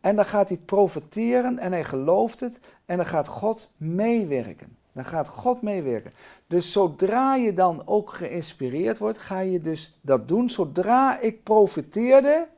En 0.00 0.16
dan 0.16 0.24
gaat 0.24 0.48
hij 0.48 0.56
profeteren 0.56 1.58
en 1.58 1.72
hij 1.72 1.84
gelooft 1.84 2.40
het. 2.40 2.58
En 2.86 2.96
dan 2.96 3.06
gaat 3.06 3.28
God 3.28 3.70
meewerken. 3.76 4.76
Dan 4.92 5.04
gaat 5.04 5.28
God 5.28 5.62
meewerken. 5.62 6.12
Dus 6.46 6.72
zodra 6.72 7.34
je 7.34 7.54
dan 7.54 7.82
ook 7.86 8.12
geïnspireerd 8.12 8.98
wordt, 8.98 9.18
ga 9.18 9.38
je 9.38 9.60
dus 9.60 9.98
dat 10.00 10.28
doen. 10.28 10.50
Zodra 10.50 11.20
ik 11.20 11.42
profeteerde, 11.42 12.48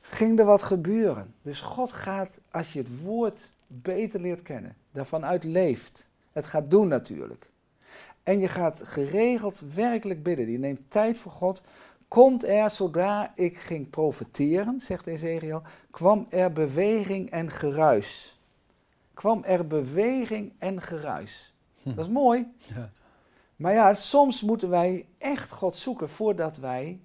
ging 0.00 0.38
er 0.38 0.44
wat 0.44 0.62
gebeuren. 0.62 1.34
Dus 1.42 1.60
God 1.60 1.92
gaat, 1.92 2.38
als 2.50 2.72
je 2.72 2.78
het 2.78 3.02
woord 3.02 3.50
beter 3.66 4.20
leert 4.20 4.42
kennen, 4.42 4.76
daarvan 4.92 5.24
uit 5.24 5.44
leeft. 5.44 6.08
Het 6.32 6.46
gaat 6.46 6.70
doen 6.70 6.88
natuurlijk. 6.88 7.50
En 8.22 8.40
je 8.40 8.48
gaat 8.48 8.80
geregeld 8.82 9.62
werkelijk 9.74 10.22
bidden. 10.22 10.50
Je 10.50 10.58
neemt 10.58 10.90
tijd 10.90 11.18
voor 11.18 11.32
God. 11.32 11.62
Komt 12.08 12.46
er, 12.46 12.70
zodra 12.70 13.32
ik 13.34 13.58
ging 13.58 13.90
profeteren, 13.90 14.80
zegt 14.80 15.06
Ezekiel, 15.06 15.62
kwam 15.90 16.26
er 16.30 16.52
beweging 16.52 17.30
en 17.30 17.50
geruis 17.50 18.38
kwam 19.20 19.44
er 19.44 19.66
beweging 19.66 20.52
en 20.58 20.82
geruis. 20.82 21.54
Hm. 21.82 21.94
Dat 21.94 22.04
is 22.04 22.10
mooi. 22.10 22.52
Ja. 22.74 22.90
Maar 23.56 23.72
ja, 23.72 23.94
soms 23.94 24.42
moeten 24.42 24.68
wij 24.68 25.06
echt 25.18 25.50
God 25.50 25.76
zoeken 25.76 26.08
voordat 26.08 26.56
wij 26.56 27.00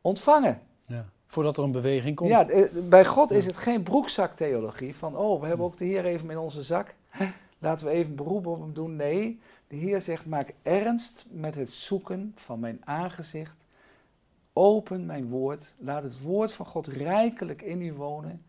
ontvangen. 0.00 0.60
Ja. 0.86 1.08
Voordat 1.30 1.56
er 1.56 1.62
een 1.62 1.72
beweging 1.72 2.16
komt. 2.16 2.30
Ja, 2.30 2.48
eh, 2.48 2.82
bij 2.88 3.04
God 3.04 3.30
is 3.30 3.46
het 3.46 3.56
geen 3.56 3.82
broekzaktheologie 3.82 4.96
van, 4.96 5.16
oh, 5.16 5.40
we 5.40 5.46
hebben 5.46 5.66
ook 5.66 5.76
de 5.76 5.84
Heer 5.84 6.04
even 6.04 6.30
in 6.30 6.38
onze 6.38 6.62
zak. 6.62 6.94
Laten 7.58 7.86
we 7.86 7.92
even 7.92 8.14
beroep 8.14 8.46
op 8.46 8.60
hem 8.60 8.72
doen. 8.72 8.96
Nee, 8.96 9.40
de 9.66 9.76
Heer 9.76 10.00
zegt, 10.00 10.26
maak 10.26 10.54
ernst 10.62 11.24
met 11.28 11.54
het 11.54 11.70
zoeken 11.70 12.32
van 12.36 12.60
mijn 12.60 12.80
aangezicht. 12.84 13.56
Open 14.52 15.06
mijn 15.06 15.28
woord. 15.28 15.74
Laat 15.78 16.02
het 16.02 16.20
woord 16.20 16.52
van 16.52 16.66
God 16.66 16.86
rijkelijk 16.86 17.62
in 17.62 17.82
u 17.82 17.92
wonen. 17.92 18.42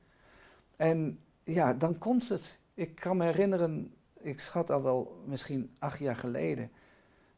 En 0.76 1.20
ja, 1.44 1.74
dan 1.74 1.98
komt 1.98 2.30
het 2.30 2.60
ik 2.80 2.96
kan 2.96 3.18
me 3.18 3.26
herinneren, 3.26 3.94
ik 4.20 4.39
schat 4.39 4.72
al 4.72 4.84
wel 4.84 5.24
misschien 5.26 5.76
acht 5.80 6.00
jaar 6.00 6.15
geleden, 6.15 6.72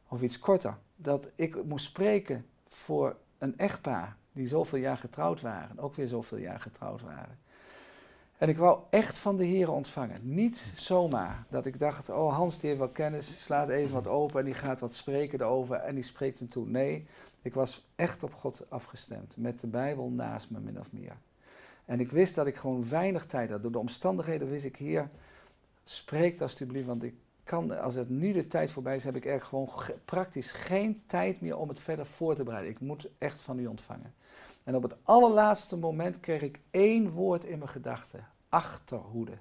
of 0.08 0.22
iets 0.22 0.40
korter, 0.40 0.78
dat 0.96 1.32
ik 1.36 1.64
moest 1.64 1.86
spreken 1.86 2.46
voor 2.68 3.18
een 3.38 3.58
echtpaar 3.58 4.18
die 4.34 4.48
zoveel 4.48 4.80
jaar 4.80 4.98
getrouwd 4.98 5.41
waren, 5.41 5.80
ook 5.80 5.96
weer 5.96 6.08
zoveel 6.08 6.38
jaar 6.38 6.60
getrouwd 6.60 7.02
waren. 7.02 7.39
En 8.38 8.50
ik 8.50 8.58
wou 8.58 8.80
echt 8.89 9.17
van 9.17 9.38
de 9.38 9.44
Heer 9.44 9.72
ontvangen. 9.72 10.20
Niet 10.22 10.72
zomaar 10.76 11.46
dat 11.50 11.65
ik 11.65 11.80
dacht, 11.80 12.10
oh 12.10 12.36
Hans 12.36 12.60
die 12.60 12.67
heeft 12.67 12.82
wel 12.82 12.89
kennis, 12.89 13.44
slaat 13.44 13.70
even 13.70 13.94
wat 13.94 14.08
open 14.08 14.39
en 14.39 14.46
die 14.46 14.54
gaat 14.54 14.80
wat 14.80 14.94
spreken 14.94 15.41
erover 15.41 15.76
en 15.76 15.96
die 15.96 16.04
spreekt 16.04 16.39
hem 16.39 16.50
toe. 16.50 16.67
Nee, 16.67 17.08
ik 17.41 17.54
was 17.54 17.89
echt 17.96 18.24
op 18.24 18.34
God 18.34 18.65
afgestemd, 18.70 19.38
met 19.38 19.60
de 19.60 19.67
Bijbel 19.67 20.10
naast 20.10 20.50
me 20.50 20.60
min 20.60 20.80
of 20.80 20.91
meer. 20.91 21.17
En 21.86 22.00
ik 22.00 22.12
wist 22.12 22.36
dat 22.36 22.48
ik 22.48 22.56
gewoon 22.56 22.89
weinig 22.89 23.26
tijd 23.26 23.50
had. 23.50 23.62
Door 23.62 23.72
de 23.72 23.80
omstandigheden 23.80 24.50
wist 24.50 24.65
ik 24.65 24.76
hier, 24.76 25.10
spreek 25.84 26.41
alsjeblieft, 26.41 26.88
want 26.88 27.04
ik 27.04 27.15
kan, 27.44 27.80
als 27.80 27.96
het 27.96 28.10
nu 28.10 28.32
de 28.32 28.48
tijd 28.48 28.72
voorbij 28.72 28.96
is, 28.96 29.04
heb 29.04 29.16
ik 29.16 29.26
er 29.26 29.42
gewoon 29.42 29.70
praktisch 30.06 30.52
geen 30.52 31.04
tijd 31.08 31.42
meer 31.42 31.58
om 31.58 31.70
het 31.70 31.80
verder 31.80 32.06
voor 32.06 32.36
te 32.36 32.44
bereiden. 32.44 32.72
Ik 32.72 32.80
moet 32.80 33.08
echt 33.18 33.42
van 33.42 33.60
u 33.60 33.68
ontvangen. 33.68 34.14
En 34.64 34.76
op 34.76 34.84
het 34.84 34.96
allerlaatste 35.04 35.78
moment 35.78 36.20
kreeg 36.20 36.42
ik 36.42 36.60
één 36.70 37.10
woord 37.10 37.44
in 37.44 37.58
mijn 37.58 37.70
gedachten: 37.70 38.28
achterhoede. 38.50 39.38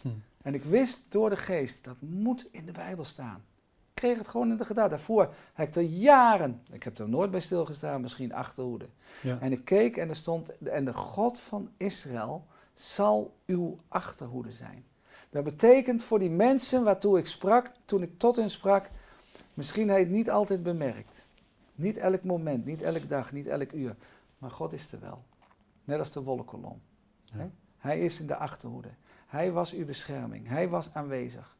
Hm. 0.00 0.08
En 0.42 0.54
ik 0.54 0.64
wist 0.64 1.00
door 1.08 1.30
de 1.30 1.36
geest, 1.36 1.84
dat 1.84 1.96
moet 1.98 2.46
in 2.50 2.66
de 2.66 2.72
Bijbel 2.72 3.04
staan. 3.04 3.44
Ik 3.88 4.00
kreeg 4.00 4.18
het 4.18 4.28
gewoon 4.28 4.50
in 4.50 4.56
de 4.56 4.64
gedachte. 4.64 4.90
Daarvoor 4.90 5.34
heb 5.52 5.68
ik 5.68 5.74
er 5.74 5.82
jaren, 5.82 6.62
ik 6.70 6.82
heb 6.82 6.98
er 6.98 7.08
nooit 7.08 7.30
bij 7.30 7.40
stilgestaan, 7.40 8.00
misschien 8.00 8.32
achterhoede. 8.32 8.88
Ja. 9.22 9.38
En 9.40 9.52
ik 9.52 9.64
keek 9.64 9.96
en 9.96 10.08
er 10.08 10.16
stond, 10.16 10.58
en 10.58 10.84
de 10.84 10.92
God 10.92 11.40
van 11.40 11.70
Israël 11.76 12.46
zal 12.74 13.36
uw 13.46 13.78
achterhoede 13.88 14.52
zijn. 14.52 14.84
Dat 15.34 15.44
betekent 15.44 16.02
voor 16.02 16.18
die 16.18 16.30
mensen 16.30 16.84
waartoe 16.84 17.18
ik 17.18 17.26
sprak, 17.26 17.70
toen 17.84 18.02
ik 18.02 18.18
tot 18.18 18.36
hen 18.36 18.50
sprak, 18.50 18.90
misschien 19.54 19.88
hij 19.88 19.98
het 19.98 20.08
niet 20.08 20.30
altijd 20.30 20.62
bemerkt. 20.62 21.26
Niet 21.74 21.96
elk 21.96 22.24
moment, 22.24 22.64
niet 22.64 22.82
elke 22.82 23.06
dag, 23.06 23.32
niet 23.32 23.46
elk 23.46 23.72
uur. 23.72 23.96
Maar 24.38 24.50
God 24.50 24.72
is 24.72 24.92
er 24.92 25.00
wel. 25.00 25.24
Net 25.84 25.98
als 25.98 26.10
de 26.10 26.22
wolkenkolom. 26.22 26.80
Hij 27.78 28.00
is 28.00 28.20
in 28.20 28.26
de 28.26 28.36
achterhoede. 28.36 28.88
Hij 29.26 29.52
was 29.52 29.72
uw 29.72 29.84
bescherming. 29.84 30.48
Hij 30.48 30.68
was 30.68 30.90
aanwezig. 30.92 31.56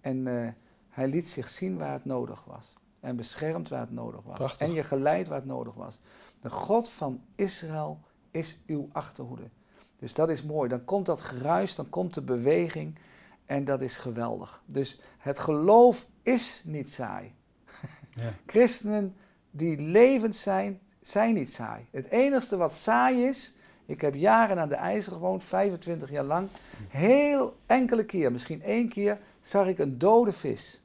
En 0.00 0.26
uh, 0.26 0.48
hij 0.88 1.08
liet 1.08 1.28
zich 1.28 1.48
zien 1.48 1.78
waar 1.78 1.92
het 1.92 2.04
nodig 2.04 2.44
was. 2.44 2.76
En 3.00 3.16
beschermd 3.16 3.68
waar 3.68 3.80
het 3.80 3.92
nodig 3.92 4.22
was. 4.22 4.56
En 4.56 4.72
je 4.72 4.84
geleid 4.84 5.28
waar 5.28 5.38
het 5.38 5.46
nodig 5.46 5.74
was. 5.74 6.00
De 6.40 6.50
God 6.50 6.88
van 6.88 7.20
Israël 7.34 8.00
is 8.30 8.58
uw 8.66 8.88
achterhoede. 8.92 9.50
Dus 9.98 10.14
dat 10.14 10.28
is 10.28 10.42
mooi. 10.42 10.68
Dan 10.68 10.84
komt 10.84 11.06
dat 11.06 11.20
geruis, 11.20 11.74
dan 11.74 11.88
komt 11.88 12.14
de 12.14 12.22
beweging. 12.22 12.98
En 13.46 13.64
dat 13.64 13.80
is 13.80 13.96
geweldig. 13.96 14.62
Dus 14.66 15.00
het 15.18 15.38
geloof 15.38 16.06
is 16.22 16.62
niet 16.64 16.90
saai. 16.90 17.34
Ja. 18.20 18.32
Christenen 18.46 19.16
die 19.50 19.80
levend 19.80 20.36
zijn, 20.36 20.80
zijn 21.00 21.34
niet 21.34 21.52
saai. 21.52 21.86
Het 21.90 22.08
enige 22.08 22.56
wat 22.56 22.72
saai 22.72 23.24
is, 23.24 23.54
ik 23.86 24.00
heb 24.00 24.14
jaren 24.14 24.58
aan 24.58 24.68
de 24.68 24.74
IJzer 24.74 25.12
gewoond, 25.12 25.44
25 25.44 26.10
jaar 26.10 26.24
lang. 26.24 26.48
Heel 26.88 27.56
enkele 27.66 28.04
keer, 28.04 28.32
misschien 28.32 28.62
één 28.62 28.88
keer, 28.88 29.18
zag 29.40 29.66
ik 29.66 29.78
een 29.78 29.98
dode 29.98 30.32
vis. 30.32 30.82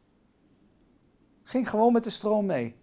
Ging 1.43 1.69
gewoon 1.69 1.93
met 1.93 2.03
de 2.03 2.09
stroom 2.09 2.45
mee. 2.45 2.75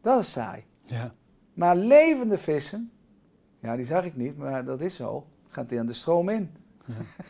Dat 0.00 0.20
is 0.20 0.30
saai. 0.30 0.64
Ja. 0.84 1.14
Maar 1.54 1.76
levende 1.76 2.38
vissen, 2.38 2.90
ja, 3.60 3.76
die 3.76 3.84
zag 3.84 4.04
ik 4.04 4.16
niet, 4.16 4.36
maar 4.36 4.64
dat 4.64 4.80
is 4.80 4.94
zo. 4.94 5.26
Gaat 5.48 5.68
die 5.68 5.78
aan 5.78 5.86
de 5.86 5.92
stroom 5.92 6.28
in. 6.28 6.50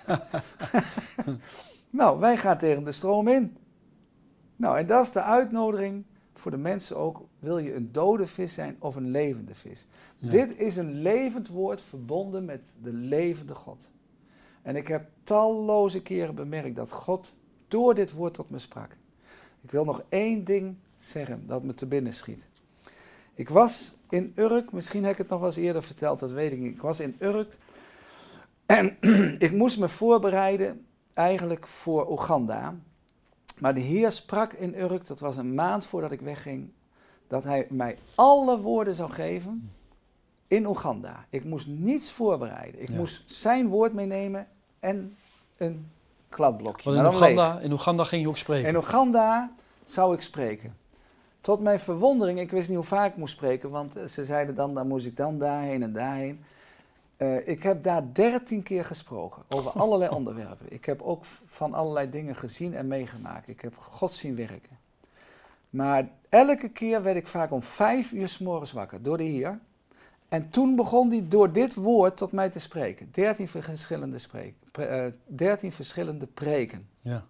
nou, 1.90 2.18
wij 2.18 2.36
gaan 2.36 2.58
tegen 2.58 2.84
de 2.84 2.92
stroom 2.92 3.28
in. 3.28 3.56
Nou, 4.56 4.78
en 4.78 4.86
dat 4.86 5.06
is 5.06 5.12
de 5.12 5.22
uitnodiging 5.22 6.04
voor 6.34 6.50
de 6.50 6.56
mensen 6.56 6.96
ook. 6.96 7.26
Wil 7.38 7.58
je 7.58 7.74
een 7.74 7.92
dode 7.92 8.26
vis 8.26 8.54
zijn 8.54 8.76
of 8.78 8.96
een 8.96 9.10
levende 9.10 9.54
vis? 9.54 9.86
Dit 10.18 10.56
is 10.56 10.76
een 10.76 10.92
levend 10.92 11.48
woord 11.48 11.82
verbonden 11.82 12.44
met 12.44 12.60
de 12.82 12.92
levende 12.92 13.54
God. 13.54 13.88
En 14.62 14.76
ik 14.76 14.88
heb 14.88 15.08
talloze 15.24 16.02
keren 16.02 16.34
bemerkt 16.34 16.76
dat 16.76 16.92
God 16.92 17.32
door 17.68 17.94
dit 17.94 18.12
woord 18.12 18.34
tot 18.34 18.50
me 18.50 18.58
sprak. 18.58 18.96
Ik 19.60 19.70
wil 19.70 19.84
nog 19.84 20.02
één 20.08 20.44
ding 20.44 20.76
zeggen 20.98 21.46
dat 21.46 21.62
me 21.62 21.74
te 21.74 21.86
binnen 21.86 22.14
schiet. 22.14 22.48
Ik 23.34 23.48
was 23.48 23.94
in 24.08 24.32
Urk, 24.36 24.72
misschien 24.72 25.02
heb 25.02 25.12
ik 25.12 25.18
het 25.18 25.28
nog 25.28 25.38
wel 25.38 25.48
eens 25.48 25.56
eerder 25.56 25.82
verteld, 25.82 26.20
dat 26.20 26.30
weet 26.30 26.52
ik 26.52 26.58
niet. 26.58 26.74
Ik 26.74 26.82
was 26.82 27.00
in 27.00 27.16
Urk 27.18 27.56
En 28.68 28.96
ik 29.46 29.52
moest 29.52 29.78
me 29.78 29.88
voorbereiden 29.88 30.86
eigenlijk 31.14 31.66
voor 31.66 32.10
Oeganda. 32.10 32.74
Maar 33.58 33.74
de 33.74 33.80
Heer 33.80 34.12
sprak 34.12 34.52
in 34.52 34.74
Urk, 34.74 35.06
dat 35.06 35.20
was 35.20 35.36
een 35.36 35.54
maand 35.54 35.84
voordat 35.84 36.12
ik 36.12 36.20
wegging, 36.20 36.70
dat 37.26 37.44
Hij 37.44 37.66
mij 37.70 37.98
alle 38.14 38.60
woorden 38.60 38.94
zou 38.94 39.10
geven 39.10 39.70
in 40.48 40.66
Oeganda. 40.66 41.24
Ik 41.30 41.44
moest 41.44 41.66
niets 41.66 42.12
voorbereiden. 42.12 42.82
Ik 42.82 42.88
Ja. 42.88 42.96
moest 42.96 43.22
zijn 43.26 43.68
woord 43.68 43.92
meenemen 43.92 44.46
en 44.80 45.16
een 45.56 45.90
kladblokje. 46.28 46.90
Want 46.94 47.06
in. 47.06 47.12
Oeganda, 47.12 47.58
in 47.58 47.72
Oeganda 47.72 48.04
ging 48.04 48.22
je 48.22 48.28
ook 48.28 48.36
spreken. 48.36 48.68
In 48.68 48.76
Oeganda 48.76 49.52
zou 49.84 50.14
ik 50.14 50.20
spreken. 50.20 50.76
Tot 51.40 51.60
mijn 51.60 51.80
verwondering, 51.80 52.40
ik 52.40 52.50
wist 52.50 52.68
niet 52.68 52.76
hoe 52.76 52.86
vaak 52.86 53.10
ik 53.10 53.16
moest 53.16 53.34
spreken, 53.34 53.70
want 53.70 53.96
eh, 53.96 54.04
ze 54.06 54.24
zeiden 54.24 54.54
dan, 54.54 54.74
dan 54.74 54.88
moest 54.88 55.06
ik 55.06 55.16
dan 55.16 55.38
daarheen 55.38 55.82
en 55.82 55.92
daarheen. 55.92 56.40
Eh, 57.18 57.48
ik 57.48 57.62
heb 57.62 57.82
daar 57.82 58.12
dertien 58.12 58.62
keer 58.62 58.84
gesproken 58.84 59.42
over 59.48 59.70
allerlei 59.70 60.10
onderwerpen. 60.18 60.66
Ik 60.72 60.84
heb 60.84 61.02
ook 61.02 61.24
van 61.46 61.74
allerlei 61.74 62.10
dingen 62.10 62.36
gezien 62.36 62.74
en 62.74 62.86
meegemaakt. 62.86 63.48
Ik 63.48 63.60
heb 63.60 63.76
God 63.76 64.12
zien 64.12 64.36
werken. 64.36 64.78
Maar 65.70 66.08
elke 66.28 66.68
keer 66.68 67.02
werd 67.02 67.16
ik 67.16 67.26
vaak 67.26 67.50
om 67.50 67.62
vijf 67.62 68.12
uur 68.12 68.28
s 68.28 68.38
morgens 68.38 68.72
wakker 68.72 69.02
door 69.02 69.16
de 69.16 69.24
Heer. 69.24 69.58
En 70.28 70.50
toen 70.50 70.76
begon 70.76 71.10
hij 71.10 71.24
door 71.28 71.52
dit 71.52 71.74
woord 71.74 72.16
tot 72.16 72.32
mij 72.32 72.48
te 72.50 72.58
spreken. 72.58 73.08
Dertien 73.12 73.48
verschillende, 73.48 74.18
spreek, 74.18 74.54
pre- 74.72 74.84
eh, 74.84 75.12
dertien 75.26 75.72
verschillende 75.72 76.26
preken. 76.26 76.88
Ja. 77.00 77.24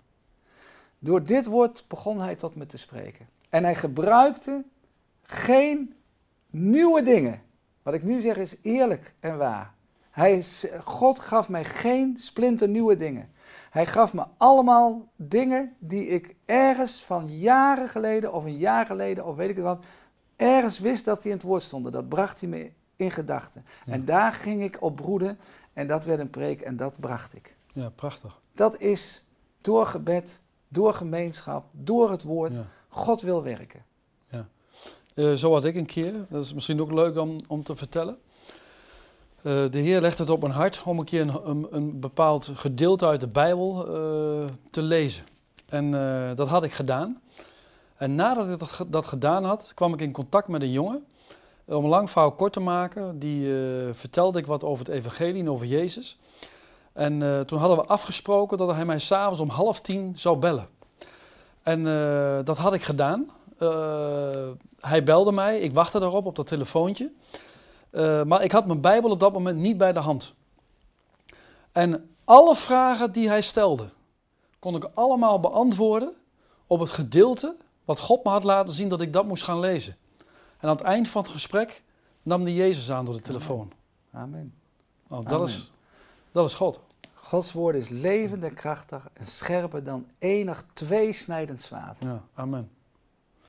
Door 0.99 1.25
dit 1.25 1.47
woord 1.47 1.85
begon 1.89 2.21
hij 2.21 2.35
tot 2.35 2.55
me 2.55 2.67
te 2.67 2.77
spreken. 2.77 3.29
En 3.49 3.65
hij 3.65 3.75
gebruikte 3.75 4.65
geen 5.23 5.95
nieuwe 6.51 7.03
dingen. 7.03 7.43
Wat 7.83 7.95
ik 7.95 8.03
nu 8.03 8.21
zeg 8.21 8.37
is 8.37 8.57
eerlijk 8.63 9.15
en 9.21 9.39
waar. 9.39 9.75
Hij, 10.19 10.45
God 10.85 11.19
gaf 11.19 11.49
mij 11.49 11.65
geen 11.65 12.17
splinternieuwe 12.21 12.97
dingen. 12.97 13.31
Hij 13.71 13.87
gaf 13.87 14.13
me 14.13 14.25
allemaal 14.37 15.09
dingen 15.17 15.77
die 15.79 16.07
ik 16.07 16.35
ergens 16.45 17.05
van 17.05 17.39
jaren 17.39 17.89
geleden 17.89 18.33
of 18.33 18.45
een 18.45 18.57
jaar 18.57 18.87
geleden 18.87 19.27
of 19.27 19.37
weet 19.37 19.51
ik 19.51 19.57
het 19.57 19.65
wat, 19.65 19.85
ergens 20.37 20.79
wist 20.79 21.05
dat 21.05 21.23
die 21.23 21.31
in 21.31 21.37
het 21.37 21.47
woord 21.47 21.63
stonden. 21.63 21.93
Dat 21.93 22.09
bracht 22.09 22.41
hij 22.41 22.49
me 22.49 22.71
in 22.97 23.11
gedachten. 23.11 23.65
Ja. 23.87 23.93
En 23.93 24.05
daar 24.05 24.33
ging 24.33 24.63
ik 24.63 24.77
op 24.81 24.97
broeden 24.97 25.39
en 25.73 25.87
dat 25.87 26.05
werd 26.05 26.21
een 26.21 26.31
preek 26.31 26.61
en 26.61 26.77
dat 26.77 27.01
bracht 27.01 27.35
ik. 27.35 27.57
ja, 27.73 27.89
prachtig. 27.89 28.41
Dat 28.55 28.81
is 28.81 29.25
door 29.61 29.87
gebed, 29.87 30.41
door 30.69 30.95
gemeenschap, 30.95 31.65
door 31.73 32.11
het 32.11 32.23
woord. 32.23 32.55
Ja. 32.55 32.67
God 32.89 33.21
wil 33.21 33.43
werken. 33.43 33.87
Eh, 35.15 35.33
zo 35.33 35.53
had 35.53 35.65
ik 35.65 35.75
een 35.75 35.87
keer, 35.87 36.27
dat 36.29 36.43
is 36.45 36.55
misschien 36.55 36.81
ook 36.81 36.93
leuk 36.93 37.17
om, 37.17 37.41
om 37.47 37.63
te 37.63 37.77
vertellen. 37.77 38.19
Eh, 39.49 39.71
de 39.71 39.79
Heer 39.79 40.01
legt 40.01 40.19
het 40.19 40.31
op 40.31 40.41
mijn 40.41 40.53
hart 40.53 40.83
om 40.85 40.99
een 40.99 41.05
keer 41.05 41.21
een, 41.21 41.67
een, 41.71 42.01
bepaald 42.01 42.51
gedeelte 42.55 43.07
uit 43.07 43.21
de 43.21 43.27
Bijbel 43.27 43.87
eh, 43.87 44.53
te 44.71 44.83
lezen. 44.83 45.25
En 45.69 45.95
eh, 45.95 46.37
dat 46.37 46.49
had 46.49 46.63
ik 46.63 46.73
gedaan. 46.73 47.21
En 47.97 48.15
nadat 48.15 48.49
ik 48.49 48.59
dat, 48.59 48.85
dat 48.87 49.07
gedaan 49.07 49.45
had, 49.45 49.73
kwam 49.75 49.93
ik 49.93 50.01
in 50.01 50.13
contact 50.13 50.49
met 50.49 50.63
een 50.63 50.71
jongen. 50.71 51.05
Om 51.65 51.85
een 51.85 51.91
lang 51.91 52.11
verhaal 52.11 52.33
kort 52.33 52.53
te 52.53 52.61
maken, 52.61 53.19
die 53.19 53.53
vertelde 53.93 54.39
ik 54.39 54.47
wat 54.47 54.65
over 54.65 54.85
het 54.85 54.95
evangelie 54.95 55.41
en 55.41 55.51
over 55.51 55.67
Jezus. 55.67 56.19
En 56.93 57.45
toen 57.47 57.59
hadden 57.59 57.77
we 57.77 57.85
afgesproken 57.85 58.59
dat 58.59 58.75
hij 58.75 58.85
mij 58.85 58.99
s'avonds 58.99 59.41
om 59.41 59.49
half 59.49 59.81
tien 59.81 60.13
zou 60.17 60.37
bellen. 60.37 60.69
En 61.63 61.85
dat 62.45 62.59
had 62.59 62.75
ik 62.75 62.83
gedaan. 62.83 63.31
Hij 64.81 65.03
belde 65.03 65.33
mij, 65.33 65.59
ik 65.59 65.73
wachtte 65.73 65.99
daarop 65.99 66.27
op 66.27 66.37
dat 66.37 66.47
telefoontje. 66.47 67.11
Eh, 67.91 68.23
maar 68.23 68.43
ik 68.43 68.53
had 68.53 68.67
mijn 68.67 68.81
Bijbel 68.81 69.11
op 69.11 69.21
dat 69.21 69.33
moment 69.33 69.59
niet 69.59 69.79
bij 69.79 69.93
de 69.93 69.99
hand. 69.99 70.35
En 71.73 72.11
alle 72.25 72.57
vragen 72.57 73.13
die 73.13 73.29
hij 73.29 73.41
stelde, 73.41 73.89
kon 74.59 74.75
ik 74.75 74.89
allemaal 74.95 75.41
beantwoorden 75.41 76.13
op 76.67 76.81
het 76.81 76.91
gedeelte 76.91 77.57
wat 77.85 78.01
God 78.01 78.25
me 78.25 78.31
had 78.31 78.45
laten 78.45 78.75
zien 78.75 78.89
dat 78.89 79.01
ik 79.01 79.13
dat 79.13 79.27
moest 79.27 79.43
gaan 79.43 79.61
lezen. 79.61 79.97
En 80.59 80.69
aan 80.69 80.77
het 80.77 80.85
eind 80.85 81.09
van 81.09 81.23
het 81.23 81.31
gesprek 81.31 81.83
nam 82.23 82.43
hij 82.43 82.53
Jezus 82.53 82.91
aan 82.91 83.05
door 83.05 83.15
de 83.15 83.21
telefoon. 83.21 83.73
Amen. 84.13 84.55
Nou, 85.09 85.23
dat, 85.23 85.33
Amen. 85.33 85.47
is, 85.47 85.73
dat 86.33 86.49
is 86.49 86.55
God. 86.55 86.81
Gods 87.15 87.53
woord 87.53 87.75
is 87.75 87.89
levend 87.89 88.45
en 88.45 88.55
krachtig 88.55 89.09
en 89.13 89.27
scherper 89.27 89.85
dan 89.85 90.07
enig 90.19 90.65
tweesnijdend 90.73 91.63
zwaard. 91.63 91.97
Ja, 92.01 92.23
amen. 92.35 92.71